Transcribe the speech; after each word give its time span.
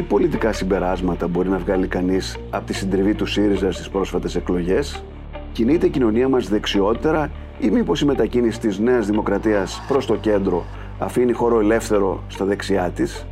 τι 0.00 0.06
πολιτικά 0.06 0.52
συμπεράσματα 0.52 1.28
μπορεί 1.28 1.48
να 1.48 1.58
βγάλει 1.58 1.86
κανείς 1.86 2.36
από 2.50 2.66
τη 2.66 2.72
συντριβή 2.72 3.14
του 3.14 3.26
ΣΥΡΙΖΑ 3.26 3.72
στις 3.72 3.88
πρόσφατες 3.88 4.36
εκλογές, 4.36 5.04
κινείται 5.52 5.86
η 5.86 5.90
κοινωνία 5.90 6.28
μας 6.28 6.48
δεξιότερα 6.48 7.30
ή 7.58 7.70
μήπως 7.70 8.00
η 8.00 8.04
μετακίνηση 8.04 8.60
της 8.60 8.78
Νέας 8.78 9.06
Δημοκρατίας 9.06 9.82
προς 9.88 10.06
το 10.06 10.16
κέντρο 10.16 10.64
αφήνει 10.98 11.32
χώρο 11.32 11.60
ελεύθερο 11.60 12.22
στα 12.28 12.44
δεξιά 12.44 12.90
της, 12.90 13.26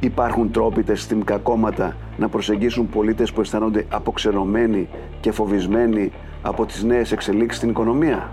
υπάρχουν 0.00 0.50
τρόποι 0.50 0.82
τα 0.82 0.94
συστημικά 0.94 1.36
κόμματα 1.36 1.96
να 2.16 2.28
προσεγγίσουν 2.28 2.88
πολίτες 2.88 3.32
που 3.32 3.40
αισθάνονται 3.40 3.86
αποξενωμένοι 3.88 4.88
και 5.20 5.32
φοβισμένοι 5.32 6.12
από 6.42 6.66
τις 6.66 6.82
νέες 6.82 7.12
εξελίξεις 7.12 7.56
στην 7.56 7.70
οικονομία; 7.70 8.30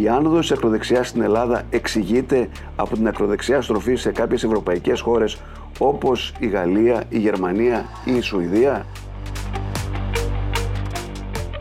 Η 0.00 0.08
άνοδος 0.08 0.40
της 0.40 0.56
ακροδεξιάς 0.56 1.08
στην 1.08 1.22
Ελλάδα 1.22 1.62
εξηγείται 1.70 2.48
από 2.76 2.94
την 2.94 3.08
ακροδεξιά 3.08 3.62
στροφή 3.62 3.94
σε 3.94 4.12
κάποιες 4.12 4.44
ευρωπαϊκές 4.44 5.00
χώρες 5.00 5.38
όπως 5.78 6.32
η 6.38 6.46
Γαλλία, 6.46 7.04
η 7.08 7.18
Γερμανία 7.18 7.84
ή 8.04 8.16
η 8.16 8.20
Σουηδία. 8.20 8.86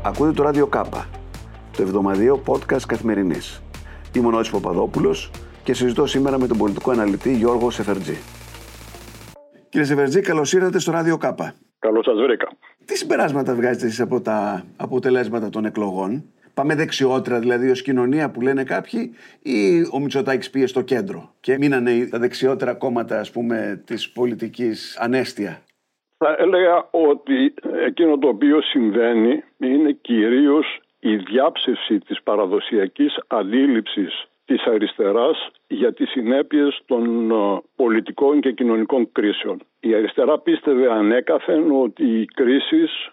Ακούτε 0.04 0.32
το 0.32 0.44
ράδιο 0.44 0.68
Κάπα, 0.68 1.08
το 1.77 1.82
εβδομαδιαίο 1.82 2.41
podcast 2.46 2.82
καθημερινής. 2.88 3.62
Είμαι 4.13 4.27
ο 4.27 4.32
Νότης 4.32 4.49
Παπαδόπουλος 4.49 5.32
και 5.63 5.74
συζητώ 5.74 6.05
σήμερα 6.05 6.40
με 6.40 6.48
τον 6.48 6.58
πολιτικό 6.58 6.91
αναλυτή 6.91 7.35
Γιώργο 7.35 7.70
Σεφερτζή. 7.70 8.18
Κύριε 9.70 9.88
Σεφερτζή, 9.88 10.21
καλώς 10.21 10.54
ήρθατε 10.54 10.80
στο 10.80 10.91
ράδιο 10.91 11.18
Κάπα. 11.18 11.54
Καλώς 11.80 12.05
σας 12.05 12.16
βρήκα. 12.26 12.48
Τι 12.85 12.98
συμπεράσματα 12.98 13.55
βγάζετε 13.55 13.85
εσείς 13.85 13.99
από 13.99 14.21
τα 14.21 14.63
αποτελέσματα 14.77 15.49
των 15.49 15.66
εκλογών; 15.66 16.24
Πάμε 16.59 16.76
δεξιότερα 16.76 17.40
δηλαδή 17.40 17.70
ως 17.70 17.81
κοινωνία 17.81 18.31
που 18.31 18.41
λένε 18.41 18.63
κάποιοι 18.63 19.16
ή 19.41 19.81
ο 19.94 19.99
Μητσοτάκης 19.99 20.49
πήγε 20.49 20.68
στο 20.68 20.82
κέντρο 20.82 21.34
και 21.40 21.58
μείνανε 21.58 22.08
τα 22.12 22.20
δεξιότερα 22.20 22.74
κόμματα 22.74 23.20
ας 23.20 23.32
πούμε 23.32 23.84
της 23.85 24.12
πολιτικής 24.12 24.98
ανέστια. 24.99 25.62
Θα 26.18 26.35
έλεγα 26.40 26.87
ότι 26.91 27.54
εκείνο 27.85 28.18
το 28.18 28.27
οποίο 28.27 28.62
συμβαίνει 28.62 29.43
είναι 29.57 29.91
κυρίως 30.02 30.80
η 30.99 31.15
διάψευση 31.15 31.99
της 31.99 32.24
παραδοσιακής 32.24 33.20
αντίληψης 33.27 34.27
της 34.46 34.63
αριστεράς 34.65 35.52
για 35.68 35.93
τις 35.93 36.10
συνέπειες 36.10 36.82
των 36.85 37.32
ε, 37.32 37.62
πολιτικών 37.76 38.40
και 38.41 38.52
κοινωνικών 38.52 39.12
κρίσεων. 39.12 39.62
Η 39.80 39.93
αριστερά 39.93 40.40
πίστευε 40.40 40.91
ανέκαθεν 40.91 41.71
ότι 41.71 42.04
οι 42.04 42.26
κρίσεις 42.26 43.12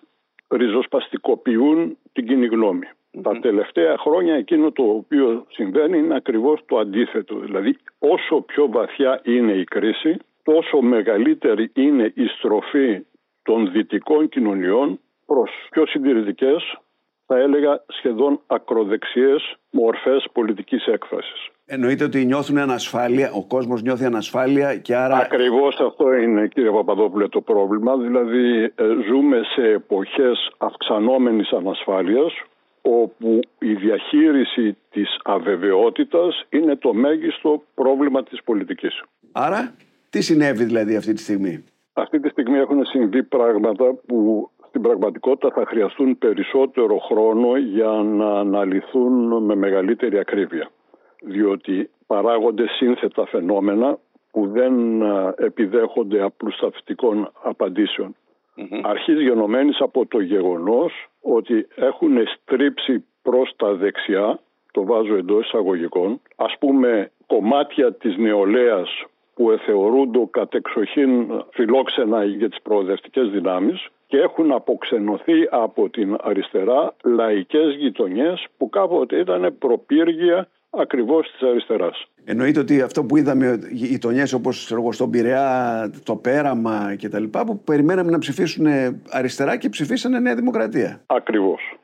ριζοσπαστικοποιούν 0.48 1.98
την 2.12 2.26
κοινή 2.26 2.46
γνώμη. 2.46 2.86
Τα 3.22 3.38
τελευταία 3.40 3.96
χρόνια 3.98 4.34
εκείνο 4.34 4.72
το 4.72 4.82
οποίο 4.82 5.46
συμβαίνει 5.48 5.98
είναι 5.98 6.14
ακριβώς 6.14 6.60
το 6.66 6.78
αντίθετο. 6.78 7.38
Δηλαδή 7.38 7.78
όσο 7.98 8.40
πιο 8.40 8.68
βαθιά 8.68 9.20
είναι 9.24 9.52
η 9.52 9.64
κρίση 9.64 10.16
τόσο 10.42 10.80
μεγαλύτερη 10.80 11.70
είναι 11.74 12.12
η 12.14 12.26
στροφή 12.26 13.06
των 13.42 13.70
δυτικών 13.72 14.28
κοινωνιών 14.28 15.00
προς 15.26 15.50
πιο 15.70 15.86
συντηρητικές 15.86 16.78
θα 17.26 17.38
έλεγα 17.38 17.84
σχεδόν 17.86 18.40
ακροδεξιές 18.46 19.56
μορφές 19.70 20.26
πολιτικής 20.32 20.86
έκφρασης. 20.86 21.48
Εννοείται 21.66 22.04
ότι 22.04 22.24
νιώθουν 22.24 22.58
ανασφάλεια, 22.58 23.30
ο 23.32 23.46
κόσμος 23.46 23.82
νιώθει 23.82 24.04
ανασφάλεια 24.04 24.76
και 24.76 24.94
άρα... 24.96 25.16
Ακριβώς 25.16 25.80
αυτό 25.80 26.12
είναι 26.12 26.48
κύριε 26.48 26.70
Παπαδόπουλε 26.70 27.28
το 27.28 27.40
πρόβλημα, 27.40 27.96
δηλαδή 27.96 28.62
ε, 28.62 28.70
ζούμε 29.08 29.40
σε 29.54 29.62
εποχές 29.62 30.50
αυξανόμενης 30.58 31.52
ανασφάλειας 31.52 32.32
όπου 32.86 33.40
η 33.58 33.74
διαχείριση 33.74 34.76
της 34.90 35.20
αβεβαιότητας 35.24 36.46
είναι 36.48 36.76
το 36.76 36.94
μέγιστο 36.94 37.62
πρόβλημα 37.74 38.22
της 38.22 38.42
πολιτικής. 38.44 39.02
Άρα, 39.32 39.74
τι 40.10 40.20
συνέβη 40.22 40.64
δηλαδή 40.64 40.96
αυτή 40.96 41.12
τη 41.12 41.20
στιγμή; 41.20 41.64
Αυτή 41.92 42.20
τη 42.20 42.28
στιγμή 42.28 42.58
έχουν 42.58 42.84
συμβεί 42.84 43.22
πράγματα 43.22 43.94
που 44.06 44.50
στην 44.68 44.80
πραγματικότητα 44.82 45.50
θα 45.54 45.66
χρειαστούν 45.66 46.18
περισσότερο 46.18 46.98
χρόνο 46.98 47.56
για 47.56 47.90
να 48.04 48.38
αναλυθούν 48.38 49.44
με 49.44 49.54
μεγαλύτερη 49.54 50.18
ακρίβεια. 50.18 50.70
Διότι 51.22 51.90
παράγονται 52.06 52.68
σύνθετα 52.68 53.26
φαινόμενα 53.26 53.98
που 54.30 54.48
δεν 54.48 55.02
επιδέχονται 55.36 56.22
απλουσταυτικών 56.22 57.32
απαντήσεων. 57.42 58.16
Mm-hmm. 58.56 58.80
Αρχής 58.82 59.20
γενομένης 59.20 59.80
από 59.80 60.06
το 60.06 60.20
γεγονός 60.20 60.92
ότι 61.34 61.66
έχουν 61.74 62.16
στρίψει 62.26 63.04
προς 63.22 63.52
τα 63.56 63.74
δεξιά, 63.74 64.38
το 64.72 64.84
βάζω 64.84 65.16
εντός 65.16 65.46
εισαγωγικών, 65.46 66.20
ας 66.36 66.56
πούμε 66.58 67.10
κομμάτια 67.26 67.92
της 67.92 68.16
νεολαίας 68.16 69.04
που 69.34 69.50
εθεωρούνται 69.50 70.28
κατεξοχήν 70.30 71.44
φιλόξενα 71.50 72.24
για 72.24 72.48
τις 72.48 72.62
προοδευτικές 72.62 73.28
δυνάμεις 73.30 73.86
και 74.06 74.18
έχουν 74.18 74.52
αποξενωθεί 74.52 75.48
από 75.50 75.88
την 75.88 76.16
αριστερά 76.20 76.94
λαϊκές 77.04 77.74
γειτονιές 77.74 78.46
που 78.56 78.68
κάποτε 78.68 79.18
ήταν 79.18 79.56
προπύργια 79.58 80.48
ακριβώς 80.78 81.30
της 81.30 81.48
αριστεράς. 81.48 82.06
Εννοείται 82.24 82.60
ότι 82.60 82.80
αυτό 82.80 83.04
που 83.04 83.16
είδαμε 83.16 83.58
οι 83.72 83.86
γειτονιές 83.86 84.32
όπως 84.32 84.72
στον 84.90 85.10
Πειραιά, 85.10 85.90
το 86.04 86.16
Πέραμα 86.16 86.96
κτλ. 87.02 87.24
που 87.24 87.60
περιμέναμε 87.64 88.10
να 88.10 88.18
ψηφίσουν 88.18 88.66
αριστερά 89.10 89.56
και 89.56 89.68
ψηφίσανε 89.68 90.18
Νέα 90.18 90.34
Δημοκρατία. 90.34 91.02
Ακριβώς. 91.06 91.78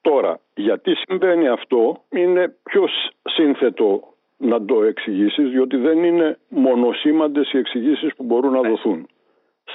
Τώρα, 0.00 0.40
γιατί 0.54 0.94
συμβαίνει 0.94 1.48
αυτό 1.48 2.02
είναι 2.08 2.54
πιο 2.62 2.84
σύνθετο 3.22 4.14
να 4.36 4.64
το 4.64 4.82
εξηγήσεις, 4.82 5.50
διότι 5.50 5.76
δεν 5.76 6.04
είναι 6.04 6.38
μονοσήμαντες 6.48 7.52
οι 7.52 7.58
εξηγήσεις 7.58 8.14
που 8.16 8.24
μπορούν 8.24 8.52
να 8.52 8.60
δοθούν. 8.60 9.06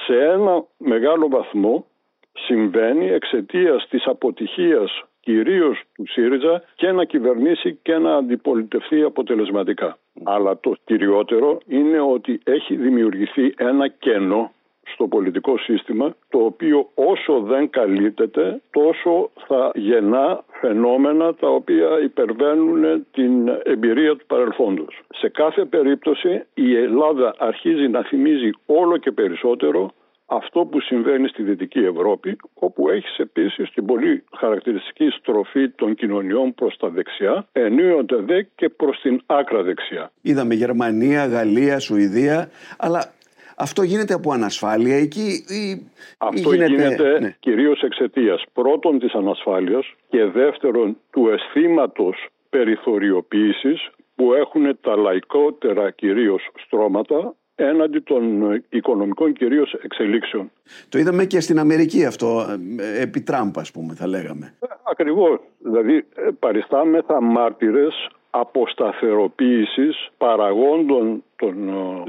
Σε 0.06 0.14
ένα 0.14 0.64
μεγάλο 0.76 1.28
βαθμό 1.28 1.86
συμβαίνει 2.32 3.08
εξαιτίας 3.08 3.86
της 3.88 4.06
αποτυχίας 4.06 5.04
κυρίως 5.20 5.82
του 5.94 6.04
ΣΥΡΙΖΑ 6.08 6.62
και 6.74 6.92
να 6.92 7.04
κυβερνήσει 7.04 7.78
και 7.82 7.98
να 7.98 8.16
αντιπολιτευτεί 8.16 9.02
αποτελεσματικά. 9.02 9.98
Αλλά 10.24 10.58
το 10.60 10.76
κυριότερο 10.84 11.58
είναι 11.66 12.00
ότι 12.00 12.40
έχει 12.44 12.76
δημιουργηθεί 12.76 13.54
ένα 13.56 13.88
κενό 13.88 14.52
στο 14.92 15.06
πολιτικό 15.06 15.58
σύστημα 15.58 16.14
το 16.28 16.38
οποίο 16.38 16.88
όσο 16.94 17.40
δεν 17.40 17.70
καλύπτεται 17.70 18.60
τόσο 18.70 19.30
θα 19.46 19.70
γεννά 19.74 20.44
φαινόμενα 20.60 21.34
τα 21.34 21.48
οποία 21.48 22.00
υπερβαίνουν 22.02 23.06
την 23.12 23.48
εμπειρία 23.62 24.16
του 24.16 24.26
παρελθόντος. 24.26 25.00
Σε 25.14 25.28
κάθε 25.28 25.64
περίπτωση 25.64 26.44
η 26.54 26.76
Ελλάδα 26.76 27.34
αρχίζει 27.38 27.88
να 27.88 28.02
θυμίζει 28.02 28.50
όλο 28.66 28.96
και 28.96 29.12
περισσότερο 29.12 29.90
αυτό 30.30 30.64
που 30.64 30.80
συμβαίνει 30.80 31.28
στη 31.28 31.42
Δυτική 31.42 31.78
Ευρώπη, 31.78 32.36
όπου 32.54 32.88
έχεις 32.88 33.18
επίσης 33.18 33.70
την 33.70 33.84
πολύ 33.86 34.24
χαρακτηριστική 34.36 35.08
στροφή 35.10 35.68
των 35.68 35.94
κοινωνιών 35.94 36.54
προς 36.54 36.76
τα 36.76 36.88
δεξιά, 36.88 37.46
ενίοτε 37.52 38.16
δε 38.16 38.42
και 38.42 38.68
προς 38.68 39.00
την 39.00 39.20
άκρα 39.26 39.62
δεξιά. 39.62 40.10
Είδαμε 40.22 40.54
Γερμανία, 40.54 41.26
Γαλλία, 41.26 41.78
Σουηδία, 41.78 42.50
αλλά 42.78 43.12
αυτό 43.56 43.82
γίνεται 43.82 44.14
από 44.14 44.32
ανασφάλεια 44.32 44.96
εκεί 44.96 45.44
ή 45.48 45.90
Αυτό 46.18 46.52
γίνεται, 46.52 46.72
γίνεται 46.72 47.18
ναι. 47.20 47.36
κυρίως 47.40 47.82
εξαιτίας 47.82 48.44
πρώτον 48.52 48.98
της 48.98 49.12
ανασφάλειας 49.12 49.94
και 50.08 50.24
δεύτερον 50.24 50.96
του 51.10 51.28
αισθήματος 51.28 52.28
περιθωριοποίησης 52.50 53.90
που 54.14 54.32
έχουν 54.32 54.78
τα 54.80 54.96
λαϊκότερα 54.96 55.90
κυρίως 55.90 56.48
στρώματα 56.66 57.34
έναντι 57.58 58.00
των 58.00 58.22
οικονομικών 58.68 59.32
κυρίως 59.32 59.72
εξελίξεων. 59.82 60.50
Το 60.88 60.98
είδαμε 60.98 61.24
και 61.24 61.40
στην 61.40 61.58
Αμερική 61.58 62.04
αυτό, 62.04 62.46
ε, 62.78 63.02
επί 63.02 63.20
Τραμπ 63.20 63.58
ας 63.58 63.70
πούμε 63.70 63.94
θα 63.94 64.06
λέγαμε. 64.06 64.54
Ε, 64.60 64.66
ακριβώς, 64.90 65.38
δηλαδή 65.58 65.96
ε, 65.96 66.28
παριστάμεθα 66.38 67.22
μάρτυρες 67.22 68.08
αποσταθεροποίησης 68.30 70.08
παραγόντων 70.16 71.22
των 71.36 71.54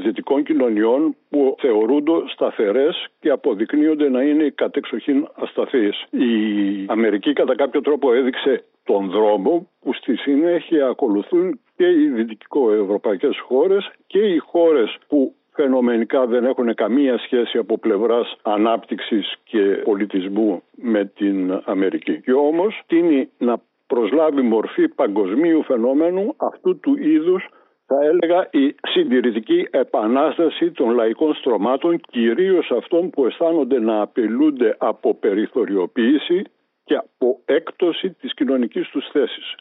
δυτικών 0.04 0.44
κοινωνιών 0.44 1.16
που 1.30 1.56
θεωρούνται 1.60 2.12
σταθερές 2.34 3.08
και 3.20 3.30
αποδεικνύονται 3.30 4.10
να 4.10 4.22
είναι 4.22 4.50
κατεξοχήν 4.56 5.28
ασταθείς. 5.36 6.06
Η 6.10 6.30
Αμερική 6.88 7.34
κατά 7.34 7.56
κάποιο 7.56 7.82
τρόπο 7.82 8.14
έδειξε 8.14 8.64
τον 8.84 9.10
δρόμο 9.10 9.70
που 9.82 9.94
στη 9.94 10.16
συνέχεια 10.16 10.88
ακολουθούν 10.88 11.60
και 11.76 11.86
οι 11.86 12.08
δυτικοευρωπαϊκές 12.08 13.40
χώρες 13.40 13.92
και 14.08 14.20
οι 14.20 14.38
χώρες 14.38 14.98
που 15.08 15.36
φαινομενικά 15.62 16.26
δεν 16.26 16.46
έχουν 16.46 16.74
καμία 16.74 17.18
σχέση 17.18 17.58
από 17.58 17.78
πλευράς 17.78 18.36
ανάπτυξης 18.42 19.36
και 19.44 19.62
πολιτισμού 19.84 20.62
με 20.76 21.06
την 21.06 21.62
Αμερική. 21.66 22.22
Και 22.22 22.34
όμως 22.34 22.82
τίνει 22.88 23.30
να 23.38 23.62
προσλάβει 23.88 24.42
μορφή 24.42 24.88
παγκοσμίου 24.88 25.64
φαινόμενου 25.64 26.34
αυτού 26.38 26.80
του 26.80 26.98
είδους 26.98 27.50
θα 27.86 27.98
έλεγα 28.04 28.48
η 28.52 28.76
συντηρητική 28.88 29.68
επανάσταση 29.72 30.72
των 30.72 30.90
λαϊκών 30.90 31.34
στρωμάτων 31.34 32.00
κυρίως 32.12 32.72
αυτών 32.72 33.10
που 33.10 33.26
αισθάνονται 33.26 33.80
να 33.80 34.02
απειλούνται 34.02 34.76
από 34.78 35.16
περιθωριοποίηση 35.16 36.42
και 36.84 36.96
από 36.96 37.40
έκπτωση 37.46 38.10
της 38.10 38.34
κοινωνικής 38.34 38.90
τους 38.90 39.10
θέσης. 39.12 39.56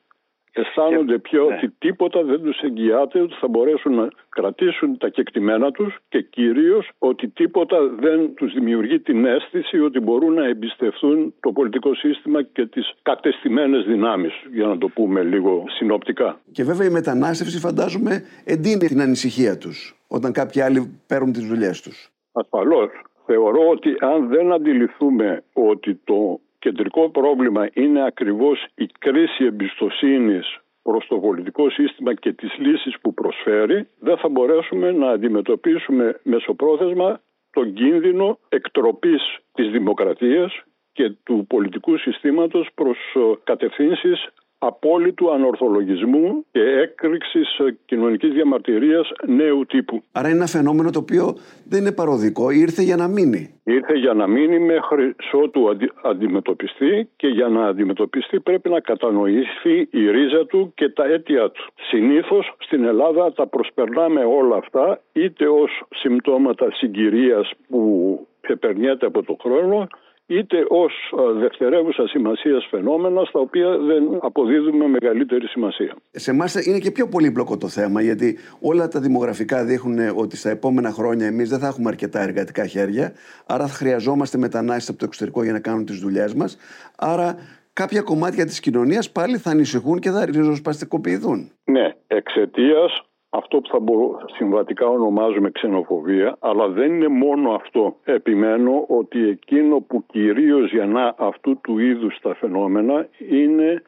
Αισθάνονται 0.60 1.18
πια 1.18 1.38
ναι. 1.38 1.44
ότι 1.44 1.74
τίποτα 1.78 2.22
δεν 2.22 2.42
τους 2.42 2.58
εγγυάται 2.60 3.20
ότι 3.20 3.34
θα 3.40 3.48
μπορέσουν 3.48 3.94
να 3.94 4.08
κρατήσουν 4.28 4.98
τα 4.98 5.08
κεκτημένα 5.08 5.70
τους 5.70 5.96
και 6.08 6.22
κυρίως 6.22 6.90
ότι 6.98 7.28
τίποτα 7.28 7.76
δεν 8.00 8.34
τους 8.34 8.52
δημιουργεί 8.52 9.00
την 9.00 9.24
αίσθηση 9.24 9.80
ότι 9.80 10.00
μπορούν 10.00 10.32
να 10.32 10.44
εμπιστευτούν 10.48 11.34
το 11.40 11.52
πολιτικό 11.52 11.94
σύστημα 11.94 12.42
και 12.42 12.66
τις 12.66 12.94
κατεστημένες 13.02 13.84
δυνάμεις 13.84 14.32
για 14.52 14.66
να 14.66 14.78
το 14.78 14.88
πούμε 14.88 15.22
λίγο 15.22 15.64
συνοπτικά. 15.68 16.40
Και 16.52 16.64
βέβαια 16.64 16.86
η 16.86 16.90
μετανάστευση 16.90 17.58
φαντάζομαι 17.58 18.22
εντείνει 18.44 18.86
την 18.86 19.00
ανησυχία 19.00 19.58
τους 19.58 19.96
όταν 20.08 20.32
κάποιοι 20.32 20.60
άλλοι 20.60 21.00
παίρνουν 21.06 21.32
τις 21.32 21.46
δουλειές 21.46 21.82
τους. 21.82 22.10
Ασφαλώς. 22.32 22.90
Θεωρώ 23.26 23.68
ότι 23.70 23.96
αν 24.00 24.28
δεν 24.28 24.52
αντιληφθούμε 24.52 25.42
ότι 25.52 26.00
το 26.04 26.40
κεντρικό 26.58 27.10
πρόβλημα 27.10 27.68
είναι 27.72 28.04
ακριβώς 28.04 28.66
η 28.74 28.86
κρίση 28.98 29.44
εμπιστοσύνης 29.44 30.58
προς 30.82 31.06
το 31.06 31.18
πολιτικό 31.18 31.70
σύστημα 31.70 32.14
και 32.14 32.32
τις 32.32 32.58
λύσεις 32.58 33.00
που 33.00 33.14
προσφέρει, 33.14 33.88
δεν 33.98 34.16
θα 34.16 34.28
μπορέσουμε 34.28 34.92
να 34.92 35.10
αντιμετωπίσουμε 35.10 36.20
μεσοπρόθεσμα 36.22 37.20
τον 37.50 37.72
κίνδυνο 37.74 38.38
εκτροπής 38.48 39.38
της 39.54 39.70
δημοκρατίας 39.70 40.62
και 40.92 41.10
του 41.22 41.44
πολιτικού 41.48 41.96
συστήματος 41.96 42.68
προς 42.74 42.98
ε, 43.14 43.20
κατευθύνσεις 43.44 44.28
απόλυτου 44.58 45.32
ανορθολογισμού 45.32 46.44
και 46.50 46.60
έκρηξης 46.60 47.48
κοινωνικής 47.84 48.32
διαμαρτυρίας 48.32 49.10
νέου 49.26 49.66
τύπου. 49.66 50.02
Άρα 50.12 50.28
είναι 50.28 50.36
ένα 50.36 50.46
φαινόμενο 50.46 50.90
το 50.90 50.98
οποίο 50.98 51.36
δεν 51.68 51.80
είναι 51.80 51.92
παροδικό, 51.92 52.50
ήρθε 52.50 52.82
για 52.82 52.96
να 52.96 53.08
μείνει. 53.08 53.60
Ήρθε 53.64 53.94
για 53.94 54.12
να 54.12 54.26
μείνει 54.26 54.58
μέχρι 54.58 55.14
ότου 55.32 55.76
αντιμετωπιστεί 56.02 57.08
και 57.16 57.26
για 57.26 57.48
να 57.48 57.66
αντιμετωπιστεί 57.66 58.40
πρέπει 58.40 58.68
να 58.68 58.80
κατανοήσει 58.80 59.88
η 59.90 60.10
ρίζα 60.10 60.46
του 60.46 60.72
και 60.74 60.88
τα 60.88 61.04
αίτια 61.04 61.50
του. 61.50 61.72
Συνήθως 61.88 62.54
στην 62.58 62.84
Ελλάδα 62.84 63.32
τα 63.32 63.46
προσπερνάμε 63.46 64.24
όλα 64.24 64.56
αυτά 64.56 65.00
είτε 65.12 65.48
ως 65.48 65.82
συμπτώματα 65.94 66.66
συγκυρίας 66.72 67.50
που 67.68 68.26
ξεπερνιέται 68.40 69.06
από 69.06 69.22
το 69.22 69.36
χρόνο 69.42 69.86
είτε 70.28 70.64
ως 70.68 70.92
ε, 71.18 71.38
δευτερεύουσα 71.38 72.08
σημασίας 72.08 72.66
φαινόμενα 72.70 73.24
στα 73.24 73.40
οποία 73.40 73.78
δεν 73.78 74.18
αποδίδουμε 74.20 74.86
μεγαλύτερη 74.86 75.46
σημασία. 75.46 75.96
Σε 76.10 76.30
εμάς 76.30 76.66
είναι 76.66 76.78
και 76.78 76.90
πιο 76.90 77.08
πολύπλοκο 77.08 77.56
το 77.56 77.68
θέμα 77.68 78.02
γιατί 78.02 78.38
όλα 78.60 78.88
τα 78.88 79.00
δημογραφικά 79.00 79.64
δείχνουν 79.64 79.98
ότι 80.16 80.36
στα 80.36 80.50
επόμενα 80.50 80.90
χρόνια 80.90 81.26
εμείς 81.26 81.48
δεν 81.48 81.58
θα 81.58 81.66
έχουμε 81.66 81.88
αρκετά 81.88 82.20
εργατικά 82.20 82.66
χέρια 82.66 83.12
άρα 83.46 83.66
θα 83.66 83.74
χρειαζόμαστε 83.74 84.38
μετανάστες 84.38 84.88
από 84.88 84.98
το 84.98 85.04
εξωτερικό 85.04 85.42
για 85.42 85.52
να 85.52 85.60
κάνουν 85.60 85.84
τις 85.84 85.98
δουλειές 85.98 86.34
μας 86.34 86.58
άρα 86.96 87.36
κάποια 87.72 88.02
κομμάτια 88.02 88.44
της 88.44 88.60
κοινωνίας 88.60 89.12
πάλι 89.12 89.36
θα 89.36 89.50
ανησυχούν 89.50 89.98
και 89.98 90.10
θα 90.10 90.24
ριζοσπαστικοποιηθούν. 90.24 91.52
Ναι, 91.64 91.94
εξαιτίας 92.06 93.07
αυτό 93.30 93.60
που 93.60 93.68
θα 93.68 93.78
μπορούμε 93.80 94.18
συμβατικά 94.26 94.86
ονομάζουμε 94.86 95.50
ξενοφοβία, 95.50 96.36
αλλά 96.40 96.68
δεν 96.68 96.94
είναι 96.94 97.08
μόνο 97.08 97.50
αυτό. 97.50 97.96
Επιμένω 98.04 98.84
ότι 98.88 99.28
εκείνο 99.28 99.80
που 99.80 100.04
κυρίως 100.06 100.72
γεννά 100.72 101.14
αυτού 101.18 101.60
του 101.60 101.78
είδους 101.78 102.18
τα 102.22 102.34
φαινόμενα 102.34 103.08
είναι 103.28 103.82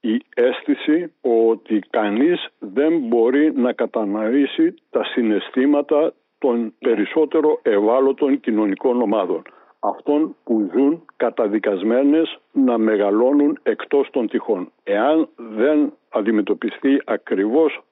η 0.00 0.22
αίσθηση 0.34 1.12
ότι 1.20 1.78
κανείς 1.90 2.48
δεν 2.58 2.98
μπορεί 2.98 3.52
να 3.52 3.72
κατανοήσει 3.72 4.74
τα 4.90 5.04
συναισθήματα 5.04 6.12
των 6.38 6.74
περισσότερο 6.78 7.58
ευάλωτων 7.62 8.40
κοινωνικών 8.40 9.02
ομάδων. 9.02 9.42
Αυτών 9.80 10.36
που 10.44 10.70
ζουν 10.72 11.04
καταδικασμένες 11.16 12.38
να 12.52 12.78
μεγαλώνουν 12.78 13.58
εκτός 13.62 14.10
των 14.10 14.28
τυχών. 14.28 14.72
Εάν 14.82 15.28
δεν 15.36 15.92
αντιμετωπιστεί 16.08 17.02
ακριβώς 17.04 17.82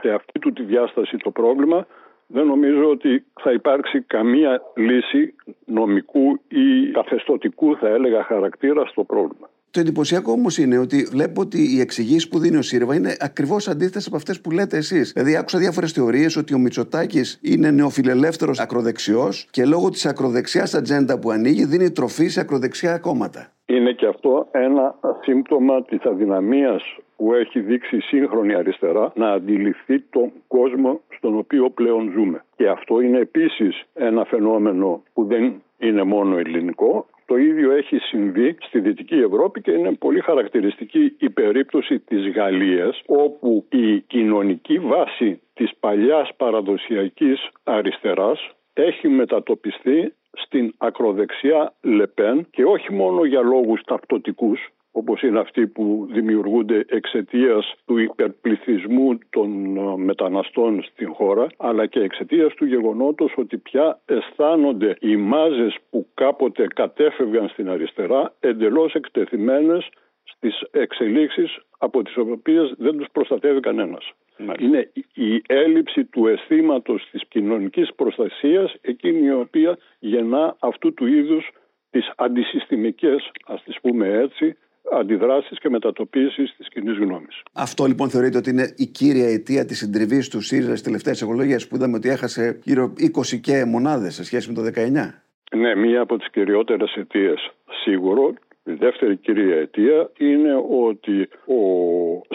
σε 0.00 0.10
αυτή 0.10 0.38
του 0.38 0.52
τη 0.52 0.62
διάσταση 0.62 1.16
το 1.16 1.30
πρόβλημα 1.30 1.86
δεν 2.26 2.46
νομίζω 2.46 2.90
ότι 2.90 3.24
θα 3.40 3.52
υπάρξει 3.52 4.00
καμία 4.00 4.62
λύση 4.76 5.34
νομικού 5.64 6.40
ή 6.48 6.90
καθεστωτικού 6.92 7.76
θα 7.76 7.88
έλεγα 7.88 8.22
χαρακτήρα 8.22 8.86
στο 8.86 9.04
πρόβλημα. 9.04 9.48
Το 9.70 9.80
εντυπωσιακό 9.80 10.32
όμως 10.32 10.58
είναι 10.58 10.78
ότι 10.78 11.08
βλέπω 11.10 11.40
ότι 11.40 11.74
οι 11.74 11.80
εξηγήσεις 11.80 12.28
που 12.28 12.38
δίνει 12.38 12.56
ο 12.56 12.62
ΣΥΡΒΑ 12.62 12.94
είναι 12.94 13.16
ακριβώς 13.20 13.68
αντίθετες 13.68 14.06
από 14.06 14.16
αυτές 14.16 14.40
που 14.40 14.50
λέτε 14.50 14.76
εσείς. 14.76 15.12
Δηλαδή, 15.12 15.36
άκουσα 15.36 15.58
διάφορες 15.58 15.92
θεωρίες 15.92 16.36
ότι 16.36 16.54
ο 16.54 16.58
Μητσοτάκης 16.58 17.38
είναι 17.42 17.70
νεοφιλελεύθερος 17.70 18.58
ακροδεξιός 18.58 19.46
και 19.50 19.64
λόγω 19.64 19.88
της 19.88 20.06
ακροδεξιάς 20.06 20.74
ατζέντα 20.74 21.18
που 21.18 21.30
ανοίγει 21.30 21.64
δίνει 21.64 21.90
τροφή 21.90 22.28
σε 22.28 22.40
ακροδεξιά 22.40 22.98
κόμματα. 22.98 23.52
Είναι 23.70 23.92
και 23.92 24.06
αυτό 24.06 24.48
ένα 24.50 24.94
σύμπτωμα 25.22 25.82
της 25.82 26.02
αδυναμίας 26.04 26.82
που 27.16 27.34
έχει 27.34 27.60
δείξει 27.60 27.96
η 27.96 28.00
σύγχρονη 28.00 28.54
αριστερά 28.54 29.12
να 29.14 29.30
αντιληφθεί 29.30 30.00
τον 30.00 30.32
κόσμο 30.48 31.00
στον 31.16 31.36
οποίο 31.36 31.70
πλέον 31.70 32.12
ζούμε. 32.12 32.44
Και 32.56 32.68
αυτό 32.68 33.00
είναι 33.00 33.18
επίσης 33.18 33.82
ένα 33.94 34.24
φαινόμενο 34.24 35.02
που 35.12 35.24
δεν 35.24 35.62
είναι 35.78 36.02
μόνο 36.02 36.38
ελληνικό. 36.38 37.06
Το 37.26 37.36
ίδιο 37.36 37.70
έχει 37.70 37.98
συμβεί 37.98 38.56
στη 38.60 38.80
Δυτική 38.80 39.14
Ευρώπη 39.14 39.60
και 39.60 39.70
είναι 39.70 39.92
πολύ 39.92 40.20
χαρακτηριστική 40.20 41.16
η 41.18 41.30
περίπτωση 41.30 41.98
της 41.98 42.28
Γαλλίας 42.28 43.02
όπου 43.06 43.66
η 43.70 44.00
κοινωνική 44.00 44.78
βάση 44.78 45.40
της 45.54 45.70
παλιάς 45.80 46.30
παραδοσιακής 46.36 47.48
αριστεράς 47.64 48.50
έχει 48.72 49.08
μετατοπιστεί 49.08 50.14
στην 50.32 50.74
ακροδεξιά 50.78 51.74
Λεπέν 51.80 52.46
και 52.50 52.64
όχι 52.64 52.92
μόνο 52.92 53.24
για 53.24 53.40
λόγους 53.40 53.80
ταυτοτικούς 53.82 54.70
όπως 54.92 55.22
είναι 55.22 55.38
αυτοί 55.38 55.66
που 55.66 56.08
δημιουργούνται 56.10 56.84
εξαιτίας 56.88 57.74
του 57.86 57.98
υπερπληθυσμού 57.98 59.18
των 59.30 59.76
ε, 59.76 59.96
μεταναστών 59.96 60.82
στην 60.82 61.12
χώρα, 61.14 61.46
αλλά 61.56 61.86
και 61.86 62.00
εξαιτίας 62.00 62.54
του 62.54 62.64
γεγονότος 62.64 63.32
ότι 63.36 63.58
πια 63.58 64.00
αισθάνονται 64.06 64.96
οι 65.00 65.16
μάζες 65.16 65.76
που 65.90 66.06
κάποτε 66.14 66.66
κατέφευγαν 66.66 67.48
στην 67.48 67.68
αριστερά 67.68 68.34
εντελώς 68.40 68.94
εκτεθειμένες 68.94 69.88
στις 70.24 70.62
εξελίξεις 70.70 71.58
από 71.78 72.02
τις 72.02 72.16
οποίες 72.16 72.74
δεν 72.78 72.96
τους 72.96 73.08
προστατεύει 73.12 73.60
κανένας. 73.60 74.12
Είναι 74.58 74.90
η 75.14 75.42
έλλειψη 75.46 76.04
του 76.04 76.26
αισθήματος 76.26 77.08
της 77.10 77.22
κοινωνικής 77.28 77.94
προστασίας 77.94 78.74
εκείνη 78.80 79.26
η 79.26 79.32
οποία 79.32 79.78
γεννά 79.98 80.56
αυτού 80.58 80.94
του 80.94 81.06
είδους 81.06 81.50
τις 81.90 82.12
αντισυστημικές, 82.16 83.30
ας 83.46 83.62
τις 83.62 83.80
πούμε 83.80 84.08
έτσι, 84.08 84.56
αντιδράσεις 84.92 85.58
και 85.58 85.68
μετατοπίσεις 85.68 86.54
της 86.56 86.68
κοινής 86.68 86.98
γνώμης. 86.98 87.42
Αυτό 87.52 87.84
λοιπόν 87.84 88.10
θεωρείτε 88.10 88.38
ότι 88.38 88.50
είναι 88.50 88.74
η 88.76 88.86
κύρια 88.86 89.28
αιτία 89.28 89.64
της 89.64 89.78
συντριβής 89.78 90.28
του 90.28 90.40
ΣΥΡΙΖΑ 90.40 90.68
στις 90.68 90.82
τελευταίες 90.82 91.22
εκλογές 91.22 91.68
που 91.68 91.76
είδαμε 91.76 91.96
ότι 91.96 92.08
έχασε 92.08 92.60
γύρω 92.64 92.92
20 92.98 93.40
και 93.40 93.64
μονάδες 93.64 94.14
σε 94.14 94.24
σχέση 94.24 94.48
με 94.48 94.54
το 94.54 94.62
19. 94.62 95.22
Ναι, 95.56 95.74
μία 95.74 96.00
από 96.00 96.16
τις 96.18 96.30
κυριότερες 96.30 96.94
αιτίες 96.94 97.50
σίγουρο. 97.84 98.34
Η 98.70 98.74
δεύτερη 98.74 99.16
κυρία 99.16 99.56
αιτία 99.56 100.10
είναι 100.18 100.64
ότι 100.70 101.28
ο 101.46 101.60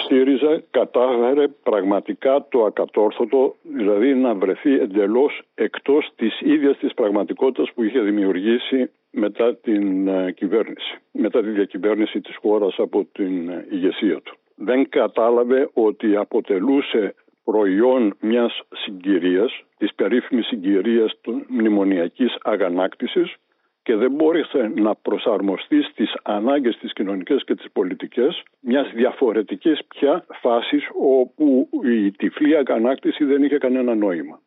ΣΥΡΙΖΑ 0.08 0.64
κατάφερε 0.72 1.48
πραγματικά 1.48 2.46
το 2.50 2.66
ακατόρθωτο, 2.66 3.56
δηλαδή 3.62 4.14
να 4.14 4.34
βρεθεί 4.34 4.74
εντελώς 4.80 5.42
εκτός 5.56 6.12
της 6.16 6.42
ίδιας 6.42 6.78
της 6.78 6.94
πραγματικότητας 6.94 7.72
που 7.74 7.84
είχε 7.84 8.00
δημιουργήσει 8.00 8.90
μετά 9.12 9.56
την 9.56 10.08
ε, 10.08 10.32
κυβέρνηση, 10.32 10.98
μετά 11.12 11.42
τη 11.42 11.50
διακυβέρνηση 11.50 12.22
της 12.22 12.36
χώρας 12.36 12.76
από 12.78 13.08
την 13.12 13.50
ε, 13.50 13.68
ηγεσία 13.70 14.22
του. 14.22 14.38
Δεν 14.56 14.90
κατάλαβε 14.90 15.70
ότι 15.74 16.16
αποτελούσε 16.16 17.16
προϊόν 17.44 18.16
μιας 18.20 18.62
συγκυρίας, 18.74 19.64
της 19.78 19.94
περίφημης 19.94 20.46
συγκυρίας 20.46 21.18
του 21.22 21.46
μνημονιακής 21.48 22.38
αγανάκτησης 22.42 23.36
και 23.86 23.96
δεν 23.96 24.12
μπόρεσε 24.12 24.72
να 24.76 24.96
προσαρμοστεί 24.96 25.82
στις 25.82 26.14
ανάγκες 26.24 26.78
της 26.78 26.94
κοινωνικές 26.94 27.44
και 27.44 27.56
της 27.56 27.72
πολιτικές 27.72 28.44
μιας 28.60 28.92
διαφορετικής 28.94 29.80
πια 29.88 30.26
φάσης 30.42 30.90
όπου 31.00 31.70
η 31.84 32.12
τυφλή 32.12 32.58
αγανάκτηση 32.58 33.24
δεν 33.24 33.44
είχε 33.44 33.58
κανένα 33.58 33.96
νόημα 33.96 34.40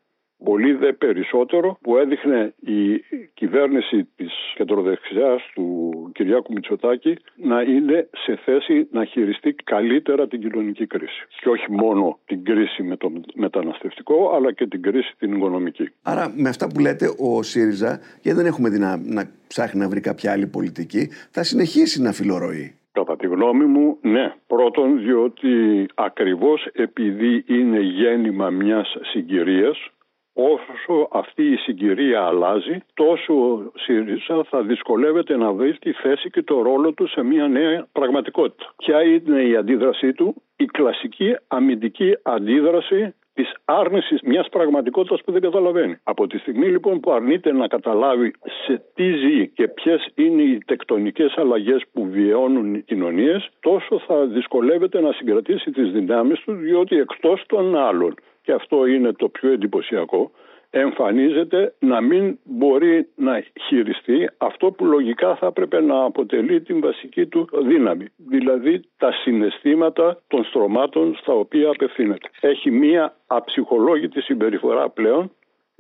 πολύ 0.45 0.73
δε 0.73 0.93
περισσότερο 0.93 1.79
που 1.81 1.97
έδειχνε 1.97 2.55
η 2.61 3.05
κυβέρνηση 3.35 4.09
της 4.17 4.33
κεντροδεξιάς 4.55 5.43
του 5.55 6.11
Κυριάκου 6.15 6.53
Μητσοτάκη 6.53 7.17
να 7.37 7.61
είναι 7.63 8.09
σε 8.13 8.37
θέση 8.45 8.89
να 8.91 9.05
χειριστεί 9.05 9.53
καλύτερα 9.53 10.29
την 10.29 10.41
κοινωνική 10.41 10.87
κρίση. 10.87 11.27
Και 11.41 11.49
όχι 11.49 11.73
μόνο 11.73 12.19
την 12.25 12.45
κρίση 12.45 12.83
με 12.83 12.97
το 12.97 13.13
μεταναστευτικό, 13.35 14.33
αλλά 14.35 14.53
και 14.53 14.67
την 14.67 14.83
κρίση 14.83 15.15
την 15.19 15.33
οικονομική. 15.33 15.89
Άρα 16.03 16.33
με 16.37 16.49
αυτά 16.49 16.67
που 16.67 16.81
λέτε 16.81 17.07
ο 17.19 17.43
ΣΥΡΙΖΑ, 17.43 18.01
γιατί 18.23 18.39
δεν 18.39 18.47
έχουμε 18.47 18.69
δει 18.69 18.79
να, 18.79 18.97
να 18.97 19.31
ψάχνει 19.49 19.81
να 19.81 19.89
βρει 19.89 20.01
κάποια 20.01 20.33
άλλη 20.33 20.47
πολιτική, 20.47 21.09
θα 21.31 21.43
συνεχίσει 21.43 22.03
να 22.03 22.13
φιλορροεί; 22.13 22.73
Κατά 22.93 23.17
τη 23.17 23.27
γνώμη 23.27 23.65
μου, 23.65 23.99
ναι. 24.01 24.35
Πρώτον, 24.47 24.99
διότι 24.99 25.49
ακριβώς 25.95 26.69
επειδή 26.73 27.45
είναι 27.47 27.81
γέννημα 27.81 28.51
μιας 28.51 28.97
συγκυρίας, 29.03 29.91
όσο 30.39 31.09
αυτή 31.13 31.43
η 31.43 31.57
συγκυρία 31.57 32.23
αλλάζει, 32.23 32.79
τόσο 32.95 33.35
ο 33.35 33.73
ΣΥΡΙΖΑ 33.75 34.45
θα 34.51 34.63
δυσκολεύεται 34.63 35.37
να 35.37 35.53
βρει 35.53 35.79
τη 35.79 35.93
θέση 35.93 36.31
και 36.31 36.43
το 36.43 36.63
ρόλο 36.63 36.93
του 36.93 37.09
σε 37.09 37.23
μια 37.23 37.49
νέα 37.49 37.87
πραγματικότητα. 37.93 38.73
Ποια 38.77 39.03
είναι 39.03 39.43
η 39.43 39.57
αντίδρασή 39.57 40.13
του, 40.13 40.43
η 40.57 40.65
κλασική 40.65 41.37
αμυντική 41.49 42.17
αντίδραση 42.23 43.15
της 43.35 43.55
άρνησης 43.65 44.21
μιας 44.23 44.49
πραγματικότητας 44.49 45.21
που 45.25 45.33
δεν 45.33 45.41
καταλαβαίνει. 45.41 45.97
Από 46.03 46.27
τη 46.27 46.39
στιγμή 46.39 46.67
λοιπόν 46.67 47.01
που 47.01 47.13
αρνείται 47.13 47.53
να 47.53 47.67
καταλάβει 47.67 48.35
σε 48.65 48.83
τι 48.95 49.13
ζει 49.13 49.49
και 49.49 49.69
ποιες 49.69 50.09
είναι 50.15 50.43
οι 50.43 50.59
τεκτονικές 50.67 51.35
αλλαγές 51.37 51.83
που 51.93 52.07
βιώνουν 52.07 52.75
οι 52.75 52.83
κοινωνίες, 52.83 53.49
τόσο 53.61 53.99
θα 54.07 54.27
δυσκολεύεται 54.27 55.01
να 55.01 55.13
συγκρατήσει 55.13 55.71
τις 55.71 55.91
δυνάμεις 55.91 56.41
του, 56.41 56.53
διότι 56.53 56.97
εκτός 56.97 57.45
των 57.47 57.77
άλλων, 57.77 58.15
και 58.49 58.55
αυτό 58.55 58.87
είναι 58.87 59.13
το 59.13 59.29
πιο 59.29 59.51
εντυπωσιακό, 59.51 60.31
εμφανίζεται 60.71 61.75
να 61.79 62.01
μην 62.01 62.39
μπορεί 62.45 63.09
να 63.15 63.45
χειριστεί 63.67 64.31
αυτό 64.39 64.71
που 64.71 64.85
λογικά 64.85 65.37
θα 65.37 65.47
έπρεπε 65.47 65.81
να 65.81 66.05
αποτελεί 66.05 66.61
την 66.61 66.81
βασική 66.81 67.27
του 67.27 67.49
δύναμη, 67.63 68.07
δηλαδή 68.17 68.81
τα 68.99 69.13
συναισθήματα 69.13 70.23
των 70.29 70.45
στρωμάτων 70.45 71.17
στα 71.17 71.33
οποία 71.33 71.69
απευθύνεται. 71.69 72.29
Έχει 72.41 72.71
μία 72.71 73.17
αψυχολόγητη 73.27 74.21
συμπεριφορά 74.21 74.91
πλέον 74.91 75.31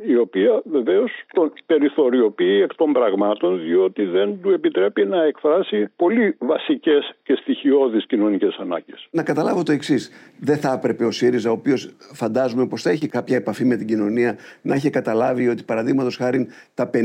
η 0.07 0.17
οποία 0.17 0.63
βεβαίως 0.65 1.11
τον 1.33 1.53
περιθωριοποιεί 1.67 2.61
εκ 2.63 2.75
των 2.75 2.93
πραγμάτων 2.93 3.61
διότι 3.61 4.05
δεν 4.05 4.41
του 4.43 4.51
επιτρέπει 4.51 5.07
να 5.07 5.25
εκφράσει 5.25 5.89
πολύ 5.97 6.37
βασικές 6.39 7.15
και 7.23 7.35
στοιχειώδεις 7.35 8.07
κοινωνικές 8.07 8.57
ανάγκες. 8.61 9.09
Να 9.11 9.23
καταλάβω 9.23 9.63
το 9.63 9.73
εξής. 9.73 10.11
Δεν 10.41 10.57
θα 10.57 10.73
έπρεπε 10.73 11.05
ο 11.05 11.11
ΣΥΡΙΖΑ, 11.11 11.51
ο 11.51 11.53
οποίος 11.53 11.97
φαντάζομαι 11.99 12.67
πως 12.67 12.83
θα 12.83 12.91
έχει 12.91 13.09
κάποια 13.09 13.37
επαφή 13.37 13.65
με 13.65 13.77
την 13.77 13.87
κοινωνία, 13.87 14.37
να 14.63 14.75
έχει 14.75 14.91
καταλάβει 14.91 15.49
ότι 15.49 15.63
παραδείγματος 15.65 16.17
χάρη 16.17 16.47
τα 16.75 16.91
50 16.95 16.99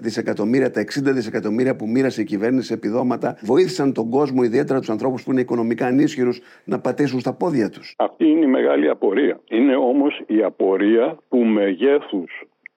δισεκατομμύρια, 0.00 0.70
τα 0.70 0.80
60 0.80 0.84
δισεκατομμύρια 1.12 1.76
που 1.76 1.86
μοίρασε 1.88 2.20
η 2.20 2.24
κυβέρνηση 2.24 2.72
επιδόματα 2.72 3.38
βοήθησαν 3.42 3.92
τον 3.92 4.10
κόσμο, 4.10 4.42
ιδιαίτερα 4.42 4.78
τους 4.78 4.90
ανθρώπους 4.90 5.22
που 5.22 5.30
είναι 5.30 5.40
οικονομικά 5.40 5.86
ανίσχυρους, 5.86 6.40
να 6.64 6.80
πατήσουν 6.80 7.20
στα 7.20 7.32
πόδια 7.32 7.70
τους. 7.70 7.94
Αυτή 7.98 8.24
είναι 8.24 8.44
η 8.44 8.48
μεγάλη 8.48 8.88
απορία. 8.88 9.40
Είναι 9.48 9.76
όμως 9.76 10.22
η 10.26 10.42
απορία 10.42 11.16
του 11.28 11.44
μεγέθους 11.44 12.27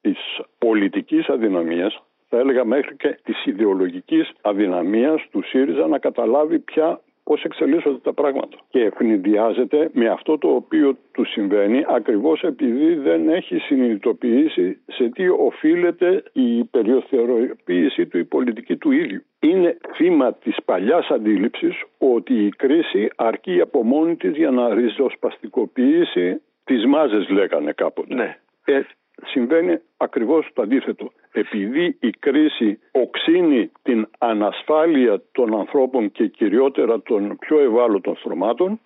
της 0.02 0.18
πολιτικής 0.58 1.30
αδυναμίας 1.30 2.04
θα 2.30 2.38
έλεγα 2.38 2.66
μέχρι 2.66 2.96
και 2.96 3.20
της 3.24 3.46
ιδεολογικής 3.46 4.32
αδυναμίας 4.42 5.28
του 5.32 5.44
ΣΥΡΙΖΑ 5.44 5.88
να 5.88 6.00
καταλάβει 6.00 6.60
πια 6.60 7.02
πώς 7.24 7.44
εξελίσσονται 7.44 7.98
τα 7.98 8.14
πράγματα. 8.14 8.58
Και 8.70 8.84
ευνηδιάζεται 8.84 9.90
με 9.94 10.08
αυτό 10.08 10.38
το 10.38 10.48
οποίο 10.48 10.98
του 11.12 11.26
συμβαίνει 11.26 11.86
ακριβώς 11.88 12.42
επειδή 12.42 12.94
δεν 12.94 13.30
έχει 13.30 13.58
συνειδητοποιήσει 13.58 14.82
σε 14.88 15.10
τι 15.10 15.28
οφείλεται 15.30 16.24
η 16.32 16.64
περιοθεροποίηση 16.64 18.06
του, 18.06 18.18
η 18.18 18.24
πολιτική 18.24 18.76
του 18.76 18.92
ίδιου. 18.92 19.22
Είναι 19.40 19.78
θύμα 19.96 20.34
της 20.34 20.56
παλιάς 20.66 21.10
αντίληψης 21.10 21.84
ότι 21.98 22.46
η 22.46 22.50
κρίση 22.50 23.10
αρκεί 23.16 23.62
από 23.62 23.84
μόνη 23.84 24.16
της 24.16 24.36
για 24.36 24.52
να 24.52 24.74
ριζοσπαστικοποιήσει 24.74 26.42
τις 26.64 26.86
μάζες 26.86 27.30
λέγανε 27.30 27.72
κάποτε. 27.72 28.16
Ναι. 28.16 28.38
Ε, 28.66 28.82
συμβαίνει 29.26 29.80
ακριβώς 29.98 30.50
το 30.54 30.62
αντίθετο. 30.62 31.12
Επειδή 31.32 31.98
η 32.00 32.10
κρίση 32.10 32.80
οξύνει 32.92 33.72
την 33.82 34.08
ανασφάλεια 34.18 35.22
των 35.32 35.60
ανθρώπων 35.60 36.12
και 36.12 36.28
κυριότερα 36.28 37.02
των 37.02 37.38
πιο 37.40 37.60
ευάλωτων 37.60 38.16
στρωμάτων, 38.16 38.80